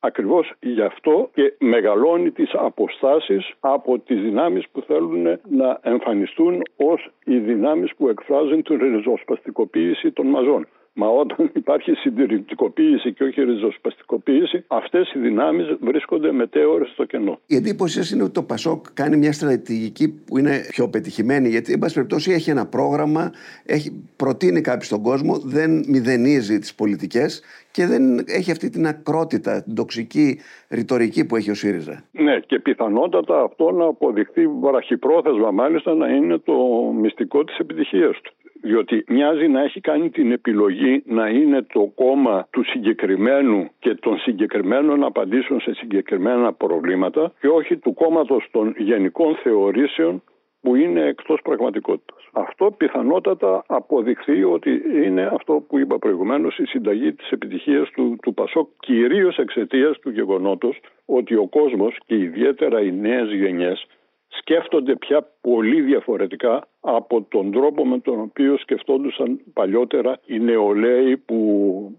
ακριβώς 0.00 0.52
γι' 0.60 0.82
αυτό 0.82 1.30
και 1.34 1.54
μεγαλώνει 1.58 2.30
τις 2.30 2.50
αποστάσεις 2.54 3.52
από 3.60 3.98
τις 3.98 4.20
δυνάμεις 4.20 4.68
που 4.72 4.80
θέλουν 4.80 5.22
να 5.48 5.80
εμφανιστούν 5.82 6.62
ως 6.76 7.10
οι 7.24 7.38
δυνάμεις 7.38 7.94
που 7.96 8.08
εκφράζουν 8.08 8.62
την 8.62 8.78
ριζοσπαστικοποίηση 8.78 10.12
των 10.12 10.26
μαζών. 10.26 10.66
Μα 10.94 11.06
όταν 11.06 11.50
υπάρχει 11.54 11.92
συντηρητικοποίηση 11.92 13.12
και 13.12 13.24
όχι 13.24 13.42
ριζοσπαστικοποίηση, 13.42 14.64
αυτές 14.66 15.12
οι 15.14 15.18
δυνάμεις 15.18 15.76
βρίσκονται 15.80 16.32
μετέωρες 16.32 16.88
στο 16.88 17.04
κενό. 17.04 17.38
Η 17.46 17.56
εντύπωση 17.56 18.14
είναι 18.14 18.22
ότι 18.22 18.32
το 18.32 18.42
Πασόκ 18.42 18.86
κάνει 18.94 19.16
μια 19.16 19.32
στρατηγική 19.32 20.08
που 20.08 20.38
είναι 20.38 20.66
πιο 20.68 20.88
πετυχημένη, 20.88 21.48
γιατί, 21.48 21.72
εν 21.72 21.78
πάση 21.78 21.94
περιπτώσει, 21.94 22.32
έχει 22.32 22.50
ένα 22.50 22.66
πρόγραμμα, 22.66 23.32
έχει, 23.64 24.04
προτείνει 24.16 24.60
κάτι 24.60 24.84
στον 24.84 25.02
κόσμο, 25.02 25.38
δεν 25.38 25.84
μηδενίζει 25.88 26.58
τις 26.58 26.74
πολιτικές 26.74 27.42
και 27.70 27.86
δεν 27.86 28.18
έχει 28.26 28.50
αυτή 28.50 28.70
την 28.70 28.86
ακρότητα, 28.86 29.62
την 29.62 29.74
τοξική 29.74 30.40
ρητορική 30.68 31.26
που 31.26 31.36
έχει 31.36 31.50
ο 31.50 31.54
ΣΥΡΙΖΑ. 31.54 32.04
Ναι, 32.12 32.40
και 32.40 32.58
πιθανότατα 32.58 33.42
αυτό 33.42 33.70
να 33.70 33.84
αποδειχθεί 33.84 34.46
βραχυπρόθεσμα, 34.46 35.50
μάλιστα 35.50 35.94
να 35.94 36.08
είναι 36.08 36.38
το 36.38 36.54
μυστικό 37.00 37.44
της 37.44 37.58
επιτυχίας 37.58 38.20
του 38.20 38.32
διότι 38.62 39.04
μοιάζει 39.08 39.48
να 39.48 39.62
έχει 39.62 39.80
κάνει 39.80 40.10
την 40.10 40.32
επιλογή 40.32 41.02
να 41.06 41.28
είναι 41.28 41.62
το 41.62 41.92
κόμμα 41.94 42.46
του 42.50 42.64
συγκεκριμένου 42.64 43.70
και 43.78 43.94
των 43.94 44.18
συγκεκριμένων 44.18 45.04
απαντήσεων 45.04 45.60
σε 45.60 45.74
συγκεκριμένα 45.74 46.52
προβλήματα 46.52 47.32
και 47.40 47.48
όχι 47.48 47.76
του 47.76 47.94
κόμματος 47.94 48.48
των 48.50 48.74
γενικών 48.78 49.34
θεωρήσεων 49.34 50.22
που 50.60 50.74
είναι 50.74 51.00
εκτός 51.00 51.40
πραγματικότητας. 51.42 52.28
Αυτό 52.32 52.70
πιθανότατα 52.76 53.64
αποδειχθεί 53.66 54.44
ότι 54.44 54.82
είναι 55.04 55.30
αυτό 55.32 55.64
που 55.68 55.78
είπα 55.78 55.98
προηγουμένως 55.98 56.58
η 56.58 56.66
συνταγή 56.66 57.12
της 57.12 57.30
επιτυχίας 57.30 57.90
του, 57.90 58.16
του 58.22 58.34
Πασόκ 58.34 58.68
κυρίως 58.78 59.38
εξαιτίας 59.38 59.98
του 59.98 60.10
γεγονότος 60.10 60.80
ότι 61.04 61.34
ο 61.34 61.46
κόσμος 61.48 61.98
και 62.06 62.14
ιδιαίτερα 62.14 62.80
οι 62.80 62.92
νέες 62.92 63.32
γενιές 63.32 63.86
σκέφτονται 64.28 64.96
πια 64.96 65.26
πολύ 65.40 65.80
διαφορετικά 65.80 66.66
από 66.84 67.26
τον 67.28 67.50
τρόπο 67.50 67.86
με 67.86 67.98
τον 67.98 68.20
οποίο 68.20 68.58
σκεφτόντουσαν 68.58 69.40
παλιότερα 69.52 70.18
οι 70.26 70.38
νεολαίοι 70.38 71.16
που 71.16 71.38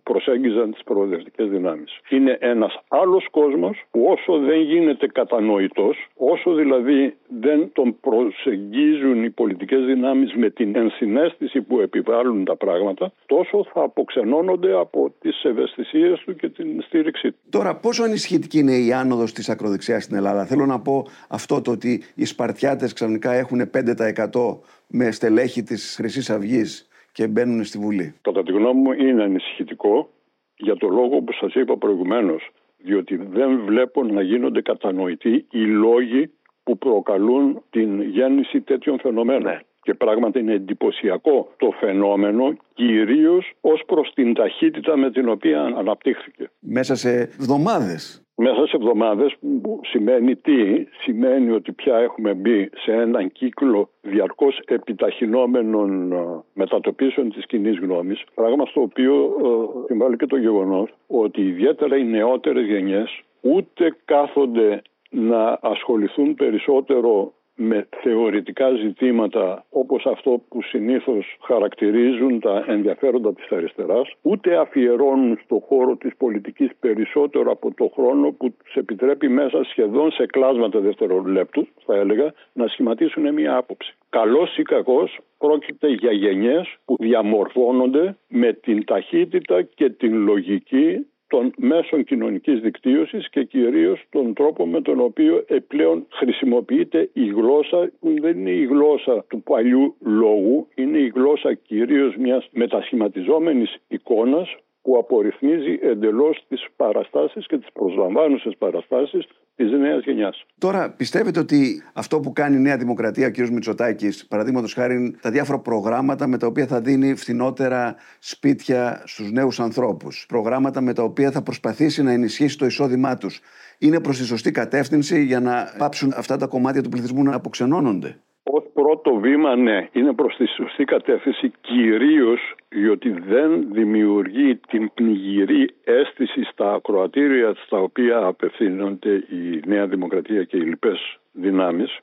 προσέγγιζαν 0.04 0.72
τις 0.72 0.84
προοδευτικές 0.84 1.50
δυνάμεις. 1.50 2.00
Είναι 2.10 2.38
ένας 2.42 2.80
άλλος 2.88 3.28
κόσμος 3.32 3.84
που 3.92 4.06
όσο 4.10 4.38
δεν 4.40 4.62
γίνεται 4.62 5.08
κατανοητός, 5.08 6.08
όσο 6.16 6.54
δηλαδή 6.54 7.16
δεν 7.40 7.70
τον 7.74 8.00
προσεγγίζουν 8.00 9.24
οι 9.24 9.30
πολιτικές 9.30 9.86
δυνάμεις 9.86 10.34
με 10.34 10.50
την 10.50 10.76
ενσυναίσθηση 10.76 11.62
που 11.62 11.80
επιβάλλουν 11.80 12.46
τα 12.46 12.56
πράγματα, 12.56 13.12
τόσο 13.26 13.66
θα 13.74 13.82
αποξενώνονται 13.82 14.74
από 14.80 15.14
τις 15.20 15.44
ευαισθησίες 15.44 16.20
του 16.26 16.36
και 16.36 16.50
την 16.50 16.82
στήριξή 16.82 17.32
του. 17.32 17.38
Τώρα 17.50 17.76
πόσο 17.76 18.04
ανισχυτική 18.04 18.60
είναι 18.60 18.76
η 18.76 18.94
άνοδος 18.94 19.34
της 19.34 19.50
ακροδεξιάς 19.50 20.04
στην 20.04 20.16
Ελλάδα; 20.16 20.46
Θέλω 20.46 20.66
να 20.66 20.80
πω 20.80 21.06
αυτό 21.28 21.62
το 21.62 21.72
ότι 21.72 22.04
οι 22.16 22.26
Σπαρτιάτες 22.26 22.94
ξαφνικά 22.94 23.34
έχουν 23.34 23.70
5% 23.72 24.58
με 24.96 25.12
στελέχη 25.12 25.64
της 25.64 25.96
χρυσής 25.98 26.30
αυγής 26.30 26.88
και 27.12 27.28
μπαίνουν 27.28 27.64
στη 27.64 27.78
Βουλή. 27.78 28.16
Κατά 28.22 28.44
τη 28.44 28.52
γνώμη 28.52 28.82
μου 28.82 28.92
είναι 28.92 29.24
ανησυχητικό 29.24 30.10
για 30.56 30.76
το 30.76 30.88
λόγο 30.88 31.22
που 31.22 31.34
σας 31.34 31.54
είπα 31.54 31.78
προηγουμένως 31.78 32.52
διότι 32.84 33.16
δεν 33.16 33.60
βλέπω 33.66 34.04
να 34.04 34.22
γίνονται 34.22 34.62
κατανοητοί 34.62 35.46
οι 35.52 35.66
λόγοι 35.66 36.32
που 36.64 36.78
προκαλούν 36.78 37.64
την 37.70 38.02
γέννηση 38.02 38.62
τέτοιων 38.62 39.00
φαινομένων. 39.00 39.44
Ναι. 39.44 39.60
Και 39.82 39.94
πράγματι 39.94 40.40
είναι 40.40 40.54
εντυπωσιακό 40.54 41.54
το 41.58 41.72
φαινόμενο, 41.80 42.58
κυρίως 42.74 43.54
ως 43.62 43.84
προς 43.86 44.12
την 44.14 44.34
ταχύτητα 44.34 44.98
με 44.98 45.12
την 45.12 45.30
οποία 45.30 45.62
αναπτύχθηκε. 45.62 46.50
Μέσα 46.60 46.96
σε 46.96 47.12
εβδομάδες 47.12 48.23
μέσα 48.36 48.68
σε 48.68 48.76
εβδομάδες 48.76 49.36
που 49.62 49.80
σημαίνει 49.84 50.36
τι, 50.36 50.86
σημαίνει 51.02 51.52
ότι 51.52 51.72
πια 51.72 51.98
έχουμε 51.98 52.34
μπει 52.34 52.70
σε 52.74 52.92
έναν 52.92 53.32
κύκλο 53.32 53.90
διαρκώς 54.02 54.60
επιταχυνόμενων 54.66 56.12
ε, 56.12 56.18
μετατοπίσεων 56.54 57.32
της 57.32 57.46
κοινή 57.46 57.72
γνώμης, 57.72 58.24
πράγμα 58.36 58.66
στο 58.66 58.82
οποίο 58.82 59.14
ε, 59.16 59.86
συμβάλλει 59.86 60.18
και 60.18 60.26
το 60.26 60.38
γεγονός 60.38 60.90
ότι 61.08 61.42
ιδιαίτερα 61.42 61.98
οι 61.98 62.04
νεότερες 62.04 62.66
γενιές 62.66 63.22
ούτε 63.42 63.96
κάθονται 64.06 64.82
να 65.10 65.60
ασχοληθούν 65.62 66.36
περισσότερο 66.36 67.34
με 67.64 67.88
θεωρητικά 68.02 68.70
ζητήματα 68.76 69.66
όπως 69.70 70.06
αυτό 70.06 70.42
που 70.50 70.62
συνήθως 70.62 71.38
χαρακτηρίζουν 71.42 72.40
τα 72.40 72.66
ενδιαφέροντα 72.68 73.34
της 73.34 73.52
αριστεράς 73.52 74.14
ούτε 74.22 74.58
αφιερώνουν 74.58 75.40
στο 75.44 75.64
χώρο 75.68 75.96
της 75.96 76.12
πολιτικής 76.18 76.70
περισσότερο 76.80 77.52
από 77.52 77.74
το 77.74 77.92
χρόνο 77.96 78.32
που 78.32 78.54
τους 78.64 78.76
επιτρέπει 78.76 79.28
μέσα 79.28 79.64
σχεδόν 79.64 80.12
σε 80.12 80.26
κλάσματα 80.26 80.80
δευτερολέπτου 80.80 81.68
θα 81.86 81.96
έλεγα 81.96 82.34
να 82.54 82.68
σχηματίσουν 82.68 83.34
μια 83.34 83.56
άποψη. 83.56 83.94
Καλός 84.10 84.58
ή 84.58 84.62
κακός 84.62 85.20
πρόκειται 85.38 85.88
για 85.88 86.12
γενιές 86.12 86.76
που 86.86 86.96
διαμορφώνονται 87.00 88.18
με 88.28 88.54
την 88.54 88.86
ταχύτητα 88.86 89.62
και 89.62 89.90
την 89.90 90.14
λογική 90.16 91.08
των 91.34 91.54
μέσων 91.58 92.04
κοινωνικής 92.04 92.60
δικτύωσης 92.60 93.30
και 93.30 93.44
κυρίως 93.44 94.04
τον 94.10 94.34
τρόπο 94.34 94.68
με 94.68 94.82
τον 94.82 95.00
οποίο 95.00 95.46
πλέον 95.68 96.08
χρησιμοποιείται 96.10 97.10
η 97.14 97.26
γλώσσα 97.26 97.92
που 98.00 98.14
δεν 98.22 98.38
είναι 98.38 98.50
η 98.52 98.66
γλώσσα 98.66 99.26
του 99.28 99.42
παλιού 99.44 99.96
λόγου, 100.00 100.68
είναι 100.76 100.98
η 100.98 101.12
γλώσσα 101.16 101.54
κυρίως 101.54 102.16
μιας 102.16 102.48
μετασχηματιζόμενης 102.52 103.76
εικόνας 103.88 104.56
που 104.82 104.98
απορριθμίζει 104.98 105.80
εντελώς 105.82 106.44
τις 106.48 106.66
παραστάσεις 106.76 107.46
και 107.48 107.58
τις 107.58 107.72
προσλαμβάνουσες 107.74 108.56
παραστάσεις 108.58 109.28
της 109.56 109.72
νέας 109.72 110.04
γενιάς. 110.04 110.46
Τώρα, 110.58 110.92
πιστεύετε 110.92 111.40
ότι 111.40 111.84
αυτό 111.94 112.20
που 112.20 112.34
κάνει 112.34 112.56
η 112.56 112.60
Νέα 112.60 112.78
Δημοκρατία, 112.78 113.28
ο 113.28 113.32
κ. 113.32 113.50
Μητσοτάκης, 113.50 114.28
παραδείγματος 114.28 114.74
χάρη 114.74 115.16
τα 115.22 115.32
διάφορα 115.32 115.60
προγράμματα 115.60 116.28
με 116.28 116.38
τα 116.38 116.48
οποία 116.48 116.68
θα 116.68 116.82
δίνει 116.82 117.16
φθηνότερα 117.16 117.96
σπίτια 118.20 119.02
στους 119.06 119.32
νέους 119.32 119.60
ανθρώπους, 119.60 120.26
προγράμματα 120.28 120.82
με 120.82 120.94
τα 120.94 121.04
οποία 121.04 121.32
θα 121.32 121.42
προσπαθήσει 121.42 122.04
να 122.04 122.12
ενισχύσει 122.12 122.58
το 122.58 122.66
εισόδημά 122.66 123.18
τους, 123.18 123.40
είναι 123.78 124.00
προς 124.00 124.18
τη 124.18 124.26
σωστή 124.26 124.52
κατεύθυνση 124.52 125.24
για 125.24 125.40
να 125.40 125.74
πάψουν 125.78 126.14
αυτά 126.16 126.38
τα 126.38 126.48
κομμάτια 126.48 126.82
του 126.82 126.90
πληθυσμού 126.90 127.24
να 127.24 127.36
αποξενώνονται; 127.36 128.20
Ω 128.44 128.62
πρώτο 128.62 129.16
βήμα, 129.16 129.56
ναι, 129.56 129.88
είναι 129.92 130.14
προς 130.14 130.36
τη 130.36 130.48
σωστή 130.48 130.84
κατεύθυνση, 130.84 131.52
κυρίως 131.62 132.56
διότι 132.70 133.10
δεν 133.10 133.74
δημιουργεί 133.74 134.56
την 134.56 134.92
πνιγυρή 134.94 135.70
αίσθηση 135.84 136.44
στα 136.44 136.74
ακροατήρια 136.74 137.54
στα 137.66 137.78
οποία 137.78 138.18
απευθύνονται 138.18 139.14
η 139.14 139.62
Νέα 139.66 139.88
Δημοκρατία 139.88 140.44
και 140.44 140.58
οι 140.58 140.62
λοιπές 140.62 141.20
δυνάμεις, 141.32 142.00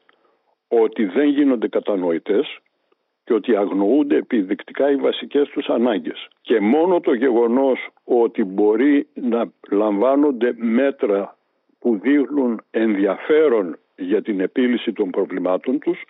ότι 0.68 1.04
δεν 1.04 1.28
γίνονται 1.28 1.68
κατανοητές 1.68 2.59
και 3.25 3.35
ότι 3.35 3.56
αγνοούνται 3.56 4.16
επιδεικτικά 4.16 4.90
οι 4.90 4.97
βασικές 4.97 5.49
τους 5.49 5.68
ανάγκες. 5.68 6.28
Και 6.40 6.61
μόνο 6.61 7.00
το 7.00 7.14
γεγονός 7.14 7.88
ότι 8.04 8.44
μπορεί 8.44 9.06
να 9.14 9.52
λαμβάνονται 9.70 10.54
μέτρα 10.56 11.37
που 11.78 11.99
δείχνουν 12.02 12.61
ενδιαφέρον 12.70 13.78
για 13.97 14.23
την 14.23 14.40
επίλυση 14.40 14.92
των 14.92 15.11
προβλημάτων 15.11 15.78
τους 15.78 16.04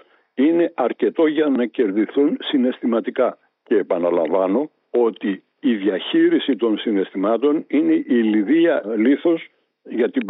είναι 0.46 0.72
αρκετό 0.74 1.26
για 1.26 1.48
να 1.48 1.66
κερδιθούν 1.66 2.36
συναισθηματικά. 2.40 3.38
Και 3.64 3.76
επαναλαμβάνω 3.76 4.70
ότι 4.90 5.42
η 5.60 5.74
διαχείριση 5.74 6.56
των 6.56 6.78
συναισθημάτων 6.78 7.64
είναι 7.68 7.92
η 7.92 8.22
λιδία 8.22 8.82
λίθος 8.96 9.50
για 9.82 10.10
την 10.10 10.26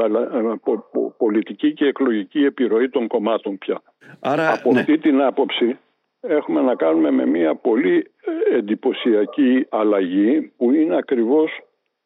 πολιτική 1.17 1.73
και 1.73 1.87
εκλογική 1.87 2.45
επιρροή 2.45 2.89
των 2.89 3.07
κομμάτων 3.07 3.59
πια. 3.59 3.83
Άρα, 4.21 4.53
Από 4.53 4.73
ναι. 4.73 4.81
αυτή 4.81 4.99
την 4.99 5.23
άποψη 5.23 5.79
έχουμε 6.21 6.61
να 6.61 6.75
κάνουμε 6.75 7.11
με 7.11 7.27
μια 7.27 7.55
πολύ 7.55 8.11
εντυπωσιακή 8.53 9.67
αλλαγή 9.69 10.53
που 10.57 10.73
είναι 10.73 10.97
ακριβώς 10.97 11.61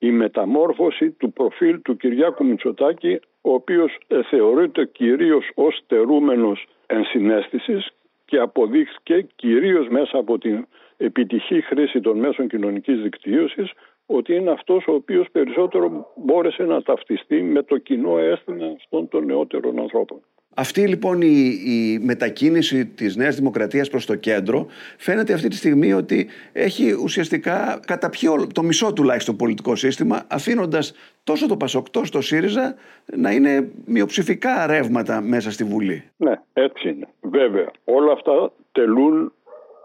η 0.05 0.11
μεταμόρφωση 0.11 1.11
του 1.11 1.33
προφίλ 1.33 1.83
του 1.83 1.97
Κυριάκου 1.97 2.45
Μητσοτάκη 2.45 3.21
ο 3.41 3.53
οποίος 3.53 3.99
θεωρείται 4.31 4.87
κυρίως 4.87 5.51
ως 5.55 5.83
τερούμενος 5.87 6.67
ενσυναίσθησης 6.87 7.91
και 8.25 8.39
αποδείχθηκε 8.39 9.27
κυρίως 9.37 9.89
μέσα 9.89 10.19
από 10.19 10.39
την 10.39 10.67
επιτυχή 10.97 11.61
χρήση 11.61 12.01
των 12.01 12.19
μέσων 12.19 12.49
κοινωνικής 12.49 13.01
δικτύωσης 13.01 13.73
ότι 14.07 14.35
είναι 14.35 14.51
αυτός 14.51 14.87
ο 14.87 14.93
οποίος 14.93 15.27
περισσότερο 15.33 16.13
μπόρεσε 16.17 16.63
να 16.63 16.83
ταυτιστεί 16.83 17.43
με 17.43 17.63
το 17.63 17.79
κοινό 17.79 18.19
αίσθημα 18.19 18.67
αυτών 18.77 19.09
των 19.09 19.25
νεότερων 19.25 19.79
ανθρώπων. 19.79 20.19
Αυτή 20.57 20.89
λοιπόν 20.89 21.21
η, 21.21 21.61
η 21.65 21.99
μετακίνηση 22.03 22.87
της 22.87 23.17
Νέας 23.17 23.37
Δημοκρατίας 23.37 23.89
προς 23.89 24.07
το 24.07 24.15
κέντρο 24.15 24.67
φαίνεται 24.99 25.33
αυτή 25.33 25.49
τη 25.49 25.57
στιγμή 25.57 25.93
ότι 25.93 26.29
έχει 26.53 26.93
ουσιαστικά 27.03 27.81
καταπιεί 27.87 28.29
το 28.53 28.63
μισό 28.63 28.93
τουλάχιστον 28.93 29.37
πολιτικό 29.37 29.77
σύστημα 29.77 30.27
αφήνοντας 30.29 30.95
τόσο 31.25 31.49
το 31.49 31.57
Πασοκ 31.57 31.91
τόσο 31.91 32.13
το 32.13 32.21
ΣΥΡΙΖΑ 32.21 32.75
να 33.17 33.31
είναι 33.31 33.71
μειοψηφικά 33.85 34.67
ρεύματα 34.67 35.21
μέσα 35.21 35.51
στη 35.51 35.65
Βουλή. 35.65 36.03
Ναι, 36.17 36.33
έτσι 36.53 36.89
είναι. 36.89 37.09
Βέβαια, 37.21 37.71
όλα 37.85 38.13
αυτά 38.13 38.53
τελούν 38.73 39.33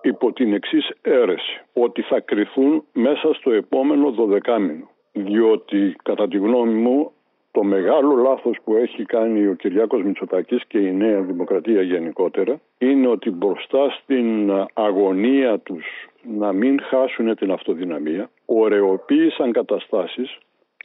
υπό 0.02 0.34
την 0.34 0.54
εξής 0.54 0.90
αίρεση, 1.02 1.62
ότι 1.74 2.02
θα 2.02 2.20
κρυθούν 2.20 2.84
μέσα 2.94 3.34
στο 3.34 3.52
επόμενο 3.52 4.12
δωδεκάμινο. 4.12 4.90
Διότι, 5.12 5.96
κατά 6.04 6.28
τη 6.28 6.38
γνώμη 6.38 6.74
μου, 6.74 7.12
το 7.52 7.64
μεγάλο 7.64 8.16
λάθος 8.16 8.58
που 8.64 8.76
έχει 8.76 9.06
κάνει 9.06 9.48
ο 9.48 9.54
Κυριάκος 9.54 10.04
Μητσοτάκης 10.04 10.66
και 10.68 10.78
η 10.78 10.92
Νέα 10.92 11.22
Δημοκρατία 11.22 11.82
γενικότερα 11.82 12.60
είναι 12.78 13.08
ότι 13.08 13.30
μπροστά 13.30 13.90
στην 13.90 14.52
αγωνία 14.74 15.60
τους 15.60 15.86
να 16.24 16.52
μην 16.52 16.82
χάσουν 16.82 17.36
την 17.36 17.52
αυτοδυναμία 17.52 18.30
ωρεοποίησαν 18.46 19.52
καταστάσεις 19.52 20.38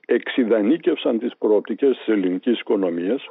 εξειδανίκευσαν 0.06 1.18
τις 1.18 1.36
προοπτικές 1.38 1.96
της 1.96 2.08
ελληνικής 2.08 2.60
οικονομίας 2.60 3.24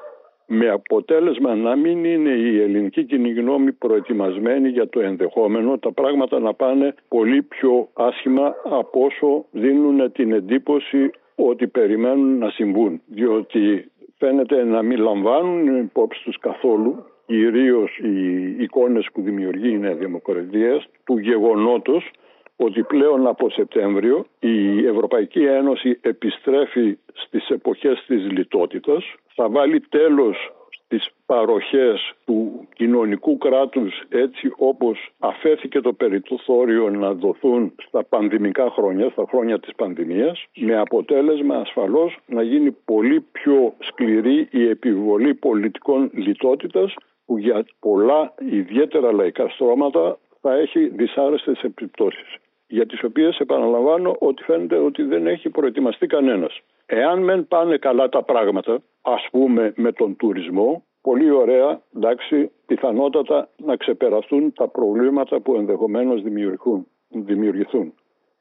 με 0.46 0.70
αποτέλεσμα 0.70 1.56
να 1.56 1.76
μην 1.76 2.06
είναι 2.06 2.30
η 2.30 2.62
ελληνική 2.62 3.04
κοινή 3.04 3.34
γνώμη 3.34 3.72
προετοιμασμένη 3.72 4.70
για 4.70 4.90
το 4.90 5.00
ενδεχόμενο 5.00 5.78
τα 5.78 5.92
πράγματα 5.92 6.40
να 6.40 6.54
πάνε 6.54 6.94
πολύ 7.08 7.42
πιο 7.42 7.90
άσχημα 7.94 8.56
από 8.64 9.06
όσο 9.06 9.46
δίνουν 9.52 10.12
την 10.12 10.32
εντύπωση 10.32 11.12
ότι 11.36 11.68
περιμένουν 11.68 12.38
να 12.38 12.50
συμβούν. 12.50 13.02
Διότι 13.06 13.92
φαίνεται 14.18 14.64
να 14.64 14.82
μην 14.82 15.00
λαμβάνουν 15.00 15.78
υπόψη 15.78 16.24
τους 16.24 16.40
καθόλου 16.40 17.06
κυρίως 17.26 17.98
οι 17.98 18.46
εικόνες 18.64 19.08
που 19.14 19.22
δημιουργεί 19.22 19.70
η 19.70 19.78
Νέα 19.78 19.96
Δημοκρατία 19.96 20.86
του 21.04 21.18
γεγονότος 21.18 22.12
ότι 22.56 22.84
πλέον 22.84 23.28
από 23.28 23.50
Σεπτέμβριο 23.50 24.26
η 24.40 24.86
Ευρωπαϊκή 24.86 25.44
Ένωση 25.44 26.00
επιστρέφει 26.02 26.98
στις 27.14 27.50
εποχές 27.50 28.04
της 28.08 28.32
λιτότητας, 28.32 29.16
θα 29.36 29.50
βάλει 29.50 29.80
τέλος 29.80 30.54
στις 30.94 31.10
παροχές 31.26 32.14
του 32.26 32.68
κοινωνικού 32.76 33.38
κράτους 33.38 34.04
έτσι 34.10 34.54
όπως 34.58 35.12
αφέθηκε 35.20 35.82
το 35.82 35.94
περιθώριο 35.94 36.90
να 36.90 37.14
δοθούν 37.14 37.76
στα 37.88 38.04
πανδημικά 38.04 38.70
χρόνια, 38.70 39.10
στα 39.10 39.26
χρόνια 39.30 39.60
της 39.60 39.76
πανδημίας, 39.76 40.46
με 40.56 40.78
αποτέλεσμα 40.78 41.56
ασφαλώς 41.56 42.18
να 42.26 42.42
γίνει 42.42 42.72
πολύ 42.86 43.22
πιο 43.32 43.74
σκληρή 43.80 44.48
η 44.52 44.68
επιβολή 44.68 45.34
πολιτικών 45.34 46.10
λιτότητας 46.14 46.94
που 47.26 47.38
για 47.38 47.66
πολλά 47.80 48.34
ιδιαίτερα 48.50 49.12
λαϊκά 49.12 49.50
στρώματα 49.50 50.18
θα 50.42 50.54
έχει 50.54 50.88
δυσάρεστες 50.88 51.62
επιπτώσεις 51.62 52.38
για 52.68 52.86
τις 52.86 53.04
οποίες 53.04 53.38
επαναλαμβάνω 53.38 54.16
ότι 54.20 54.44
φαίνεται 54.44 54.76
ότι 54.78 55.04
δεν 55.04 55.28
έχει 55.28 55.50
προετοιμαστεί 55.50 56.08
κανένας. 56.08 56.62
Εάν 56.86 57.24
μεν 57.24 57.48
πάνε 57.48 57.78
καλά 57.78 58.10
τα 58.10 58.24
πράγματα, 58.24 58.82
ας 59.02 59.28
πούμε 59.32 59.74
με 59.76 59.92
τον 59.92 60.16
τουρισμό, 60.16 60.84
πολύ 61.02 61.32
ωραία, 61.32 61.82
εντάξει, 61.96 62.52
πιθανότατα 62.66 63.50
να 63.58 63.76
ξεπεραστούν 63.76 64.54
τα 64.54 64.68
προβλήματα 64.68 65.40
που 65.40 65.56
ενδεχομένως 65.56 66.22
δημιουργηθούν. 66.22 66.88
δημιουργηθούν. 67.10 67.94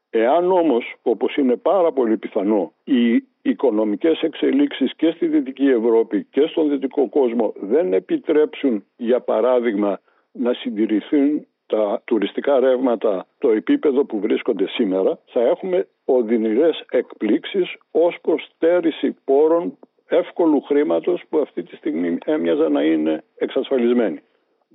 Εάν 0.09 0.51
όμως, 0.51 0.95
όπως 1.01 1.35
είναι 1.35 1.55
πάρα 1.55 1.91
πολύ 1.91 2.17
πιθανό, 2.17 2.73
οι 2.83 3.23
οικονομικές 3.41 4.21
εξελίξεις 4.21 4.95
και 4.95 5.11
στη 5.11 5.27
Δυτική 5.27 5.67
Ευρώπη 5.69 6.27
και 6.31 6.47
στον 6.47 6.69
Δυτικό 6.69 7.09
κόσμο 7.09 7.53
δεν 7.55 7.93
επιτρέψουν, 7.93 8.85
για 8.95 9.19
παράδειγμα, 9.19 9.99
να 10.31 10.53
συντηρηθούν 10.53 11.47
τα 11.65 12.01
τουριστικά 12.05 12.59
ρεύματα 12.59 13.27
το 13.37 13.49
επίπεδο 13.49 14.05
που 14.05 14.19
βρίσκονται 14.19 14.67
σήμερα, 14.67 15.19
θα 15.25 15.41
έχουμε 15.41 15.87
οδυνηρές 16.05 16.83
εκπλήξεις 16.89 17.75
ως 17.91 18.17
προς 18.21 18.49
στέρηση 18.55 19.15
πόρων 19.23 19.77
εύκολου 20.07 20.61
χρήματος 20.61 21.23
που 21.29 21.37
αυτή 21.37 21.63
τη 21.63 21.75
στιγμή 21.75 22.17
έμοιαζαν 22.25 22.71
να 22.71 22.81
είναι 22.83 23.23
εξασφαλισμένοι. 23.37 24.21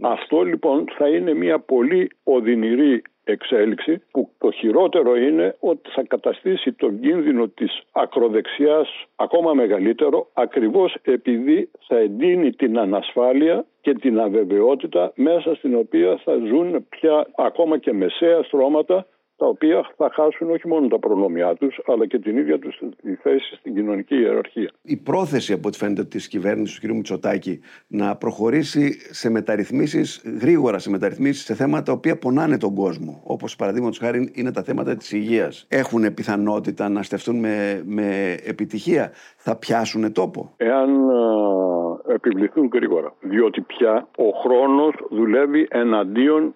Αυτό 0.01 0.43
λοιπόν 0.43 0.85
θα 0.97 1.09
είναι 1.09 1.35
μια 1.35 1.59
πολύ 1.59 2.11
οδυνηρή 2.25 3.03
εξέλιξη 3.25 4.03
που 4.11 4.31
το 4.38 4.51
χειρότερο 4.51 5.17
είναι 5.17 5.57
ότι 5.61 5.91
θα 5.91 6.03
καταστήσει 6.03 6.73
τον 6.73 7.01
κίνδυνο 7.01 7.49
της 7.49 7.83
ακροδεξιάς 7.93 8.88
ακόμα 9.17 9.53
μεγαλύτερο 9.53 10.29
ακριβώς 10.33 10.97
επειδή 11.03 11.71
θα 11.87 11.97
εντείνει 11.97 12.51
την 12.53 12.79
ανασφάλεια 12.79 13.67
και 13.81 13.95
την 13.95 14.21
αβεβαιότητα 14.21 15.12
μέσα 15.17 15.55
στην 15.55 15.75
οποία 15.75 16.21
θα 16.25 16.35
ζουν 16.47 16.87
πια 16.88 17.27
ακόμα 17.37 17.79
και 17.79 17.93
μεσαία 17.93 18.43
στρώματα 18.43 19.07
τα 19.38 19.46
οποία 19.46 19.90
θα 19.96 20.11
χάσουν 20.12 20.51
όχι 20.51 20.68
μόνο 20.68 20.88
τα 20.88 20.98
προνόμια 20.98 21.55
τους 21.55 21.81
αλλά 21.87 22.07
και 22.07 22.18
την 22.18 22.37
ίδια 22.37 22.59
τους 22.59 22.81
τη 23.03 23.14
θέση 23.14 23.55
στην 23.55 23.74
κοινωνική 23.74 24.14
ιεραρχία. 24.14 24.70
Η 24.83 24.96
πρόθεση 24.96 25.53
από 25.53 25.68
ό,τι 25.68 25.79
φαίνεται 25.79 26.05
της 26.05 26.29
κυβέρνησης 26.29 26.81
του 26.81 26.87
κ. 26.87 26.90
Μητσοτάκη 26.90 27.61
να 27.87 28.16
προχωρήσει 28.16 29.14
σε 29.14 29.31
μεταρρυθμίσεις, 29.31 30.22
γρήγορα 30.40 30.79
σε 30.79 30.90
μεταρρυθμίσεις 30.90 31.44
σε 31.44 31.55
θέματα 31.55 31.83
τα 31.83 31.92
οποία 31.92 32.18
πονάνε 32.18 32.59
τον 32.59 32.74
κόσμο 32.74 33.20
όπως 33.24 33.57
παραδείγματος 33.57 33.98
χάρη 33.98 34.33
είναι 34.35 34.53
τα 34.53 34.62
θέματα 34.62 34.96
της 34.96 35.12
υγείας. 35.12 35.66
Έχουν 35.68 36.14
πιθανότητα 36.14 36.88
να 36.88 37.03
στεφτούν 37.03 37.38
με, 37.38 37.83
με 37.85 38.37
επιτυχία; 38.44 39.11
Θα 39.37 39.57
πιάσουν 39.57 40.12
τόπο; 40.12 40.53
Εάν 40.57 41.11
α, 41.11 42.14
επιβληθούν 42.14 42.70
γρήγορα. 42.72 43.14
Διότι 43.20 43.61
πια 43.61 44.09
ο 44.16 44.29
χρόνος 44.42 44.94
δουλεύει 45.11 45.66
εναντίον 45.70 46.55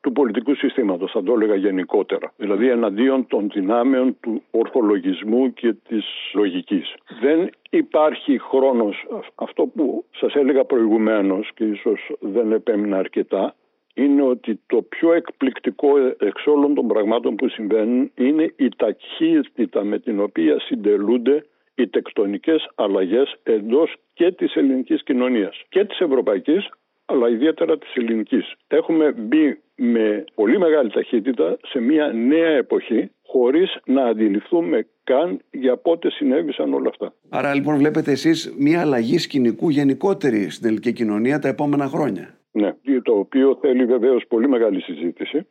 του 0.00 0.12
πολιτικού 0.12 0.54
συστήματος, 0.54 1.10
θα 1.10 1.22
το 1.22 1.32
έλεγα 1.32 1.54
γενικότερα. 1.54 2.32
Δηλαδή 2.36 2.68
εναντίον 2.68 3.26
των 3.26 3.50
δυνάμεων 3.54 4.16
του 4.20 4.42
ορθολογισμού 4.50 5.52
και 5.52 5.72
της 5.88 6.04
λογικής. 6.34 6.94
Δεν 7.20 7.50
υπάρχει 7.70 8.38
χρόνος, 8.38 9.06
αυτό 9.34 9.66
που 9.66 10.04
σας 10.16 10.34
έλεγα 10.34 10.64
προηγουμένως 10.64 11.50
και 11.54 11.64
ίσως 11.64 12.10
δεν 12.20 12.52
επέμεινα 12.52 12.98
αρκετά, 12.98 13.54
είναι 13.94 14.22
ότι 14.22 14.60
το 14.66 14.82
πιο 14.82 15.12
εκπληκτικό 15.12 15.98
εξ 16.18 16.46
όλων 16.46 16.74
των 16.74 16.86
πραγμάτων 16.86 17.34
που 17.34 17.48
συμβαίνουν 17.48 18.10
είναι 18.14 18.52
η 18.56 18.68
ταχύτητα 18.76 19.84
με 19.84 19.98
την 19.98 20.20
οποία 20.20 20.60
συντελούνται 20.60 21.44
οι 21.74 21.88
τεκτονικές 21.88 22.70
αλλαγές 22.74 23.36
εντός 23.42 23.94
και 24.14 24.32
της 24.32 24.54
ελληνικής 24.54 25.02
κοινωνίας 25.02 25.62
και 25.68 25.84
της 25.84 26.00
ευρωπαϊκής 26.00 26.68
αλλά 27.04 27.28
ιδιαίτερα 27.28 27.78
της 27.78 27.94
ελληνικής. 27.94 28.54
Έχουμε 28.68 29.12
μπει 29.12 29.60
με 29.80 30.24
πολύ 30.34 30.58
μεγάλη 30.58 30.90
ταχύτητα 30.90 31.56
σε 31.62 31.80
μια 31.80 32.12
νέα 32.12 32.50
εποχή 32.50 33.10
χωρίς 33.26 33.78
να 33.84 34.04
αντιληφθούμε 34.04 34.86
καν 35.04 35.40
για 35.50 35.76
πότε 35.76 36.10
συνέβησαν 36.10 36.74
όλα 36.74 36.88
αυτά. 36.88 37.12
Άρα 37.28 37.54
λοιπόν 37.54 37.76
βλέπετε 37.76 38.10
εσείς 38.10 38.54
μια 38.58 38.80
αλλαγή 38.80 39.18
σκηνικού 39.18 39.68
γενικότερη 39.68 40.50
στην 40.50 40.66
ελληνική 40.66 40.92
κοινωνία 40.92 41.38
τα 41.38 41.48
επόμενα 41.48 41.86
χρόνια. 41.86 42.34
Ναι, 42.50 42.74
το 43.02 43.12
οποίο 43.12 43.58
θέλει 43.60 43.84
βεβαίως 43.84 44.24
πολύ 44.28 44.48
μεγάλη 44.48 44.80
συζήτηση 44.80 45.46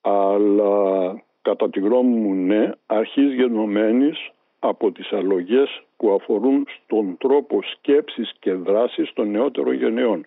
αλλά 0.00 1.22
κατά 1.42 1.70
τη 1.70 1.80
γνώμη 1.80 2.16
μου 2.16 2.34
ναι, 2.34 2.70
αρχής 2.86 3.34
γενομένης 3.34 4.30
από 4.58 4.92
τις 4.92 5.12
αλλογές 5.12 5.82
που 5.96 6.10
αφορούν 6.10 6.66
στον 6.68 7.16
τρόπο 7.18 7.60
σκέψης 7.62 8.32
και 8.38 8.52
δράσης 8.52 9.12
των 9.12 9.30
νεότερων 9.30 9.74
γενεών. 9.74 10.26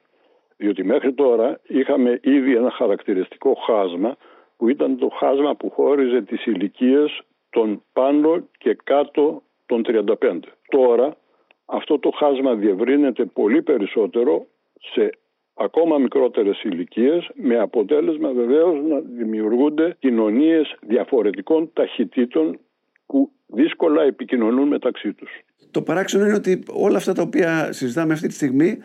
Διότι 0.58 0.84
μέχρι 0.84 1.14
τώρα 1.14 1.60
είχαμε 1.68 2.20
ήδη 2.24 2.56
ένα 2.56 2.72
χαρακτηριστικό 2.72 3.54
χάσμα 3.54 4.18
που 4.58 4.70
ήταν 4.70 4.98
το 4.98 5.10
χάσμα 5.20 5.56
που 5.56 5.70
χώριζε 5.70 6.22
τις 6.22 6.46
ηλικίες 6.46 7.22
των 7.50 7.84
πάνω 7.94 8.48
και 8.58 8.78
κάτω 8.84 9.42
των 9.66 9.84
35. 9.88 10.40
Τώρα 10.70 11.16
αυτό 11.66 12.00
το 12.00 12.10
χάσμα 12.10 12.56
διευρύνεται 12.56 13.26
πολύ 13.26 13.62
περισσότερο 13.62 14.48
σε 14.94 15.10
ακόμα 15.54 15.98
μικρότερες 15.98 16.64
ηλικίες 16.64 17.30
με 17.34 17.60
αποτέλεσμα 17.60 18.32
βεβαίως 18.32 18.84
να 18.84 19.00
δημιουργούνται 19.00 19.96
κοινωνίες 20.00 20.76
διαφορετικών 20.82 21.70
ταχυτήτων 21.74 22.60
που 23.06 23.32
δύσκολα 23.48 24.04
επικοινωνούν 24.04 24.68
μεταξύ 24.68 25.14
τους. 25.14 25.30
Το 25.72 25.82
παράξενο 25.82 26.26
είναι 26.26 26.36
ότι 26.36 26.64
όλα 26.74 26.98
αυτά 26.98 27.14
τα 27.14 27.22
οποία 27.22 27.72
συζητάμε 27.72 28.14
αυτή 28.14 28.28
τη 28.28 28.34
στιγμή 28.34 28.78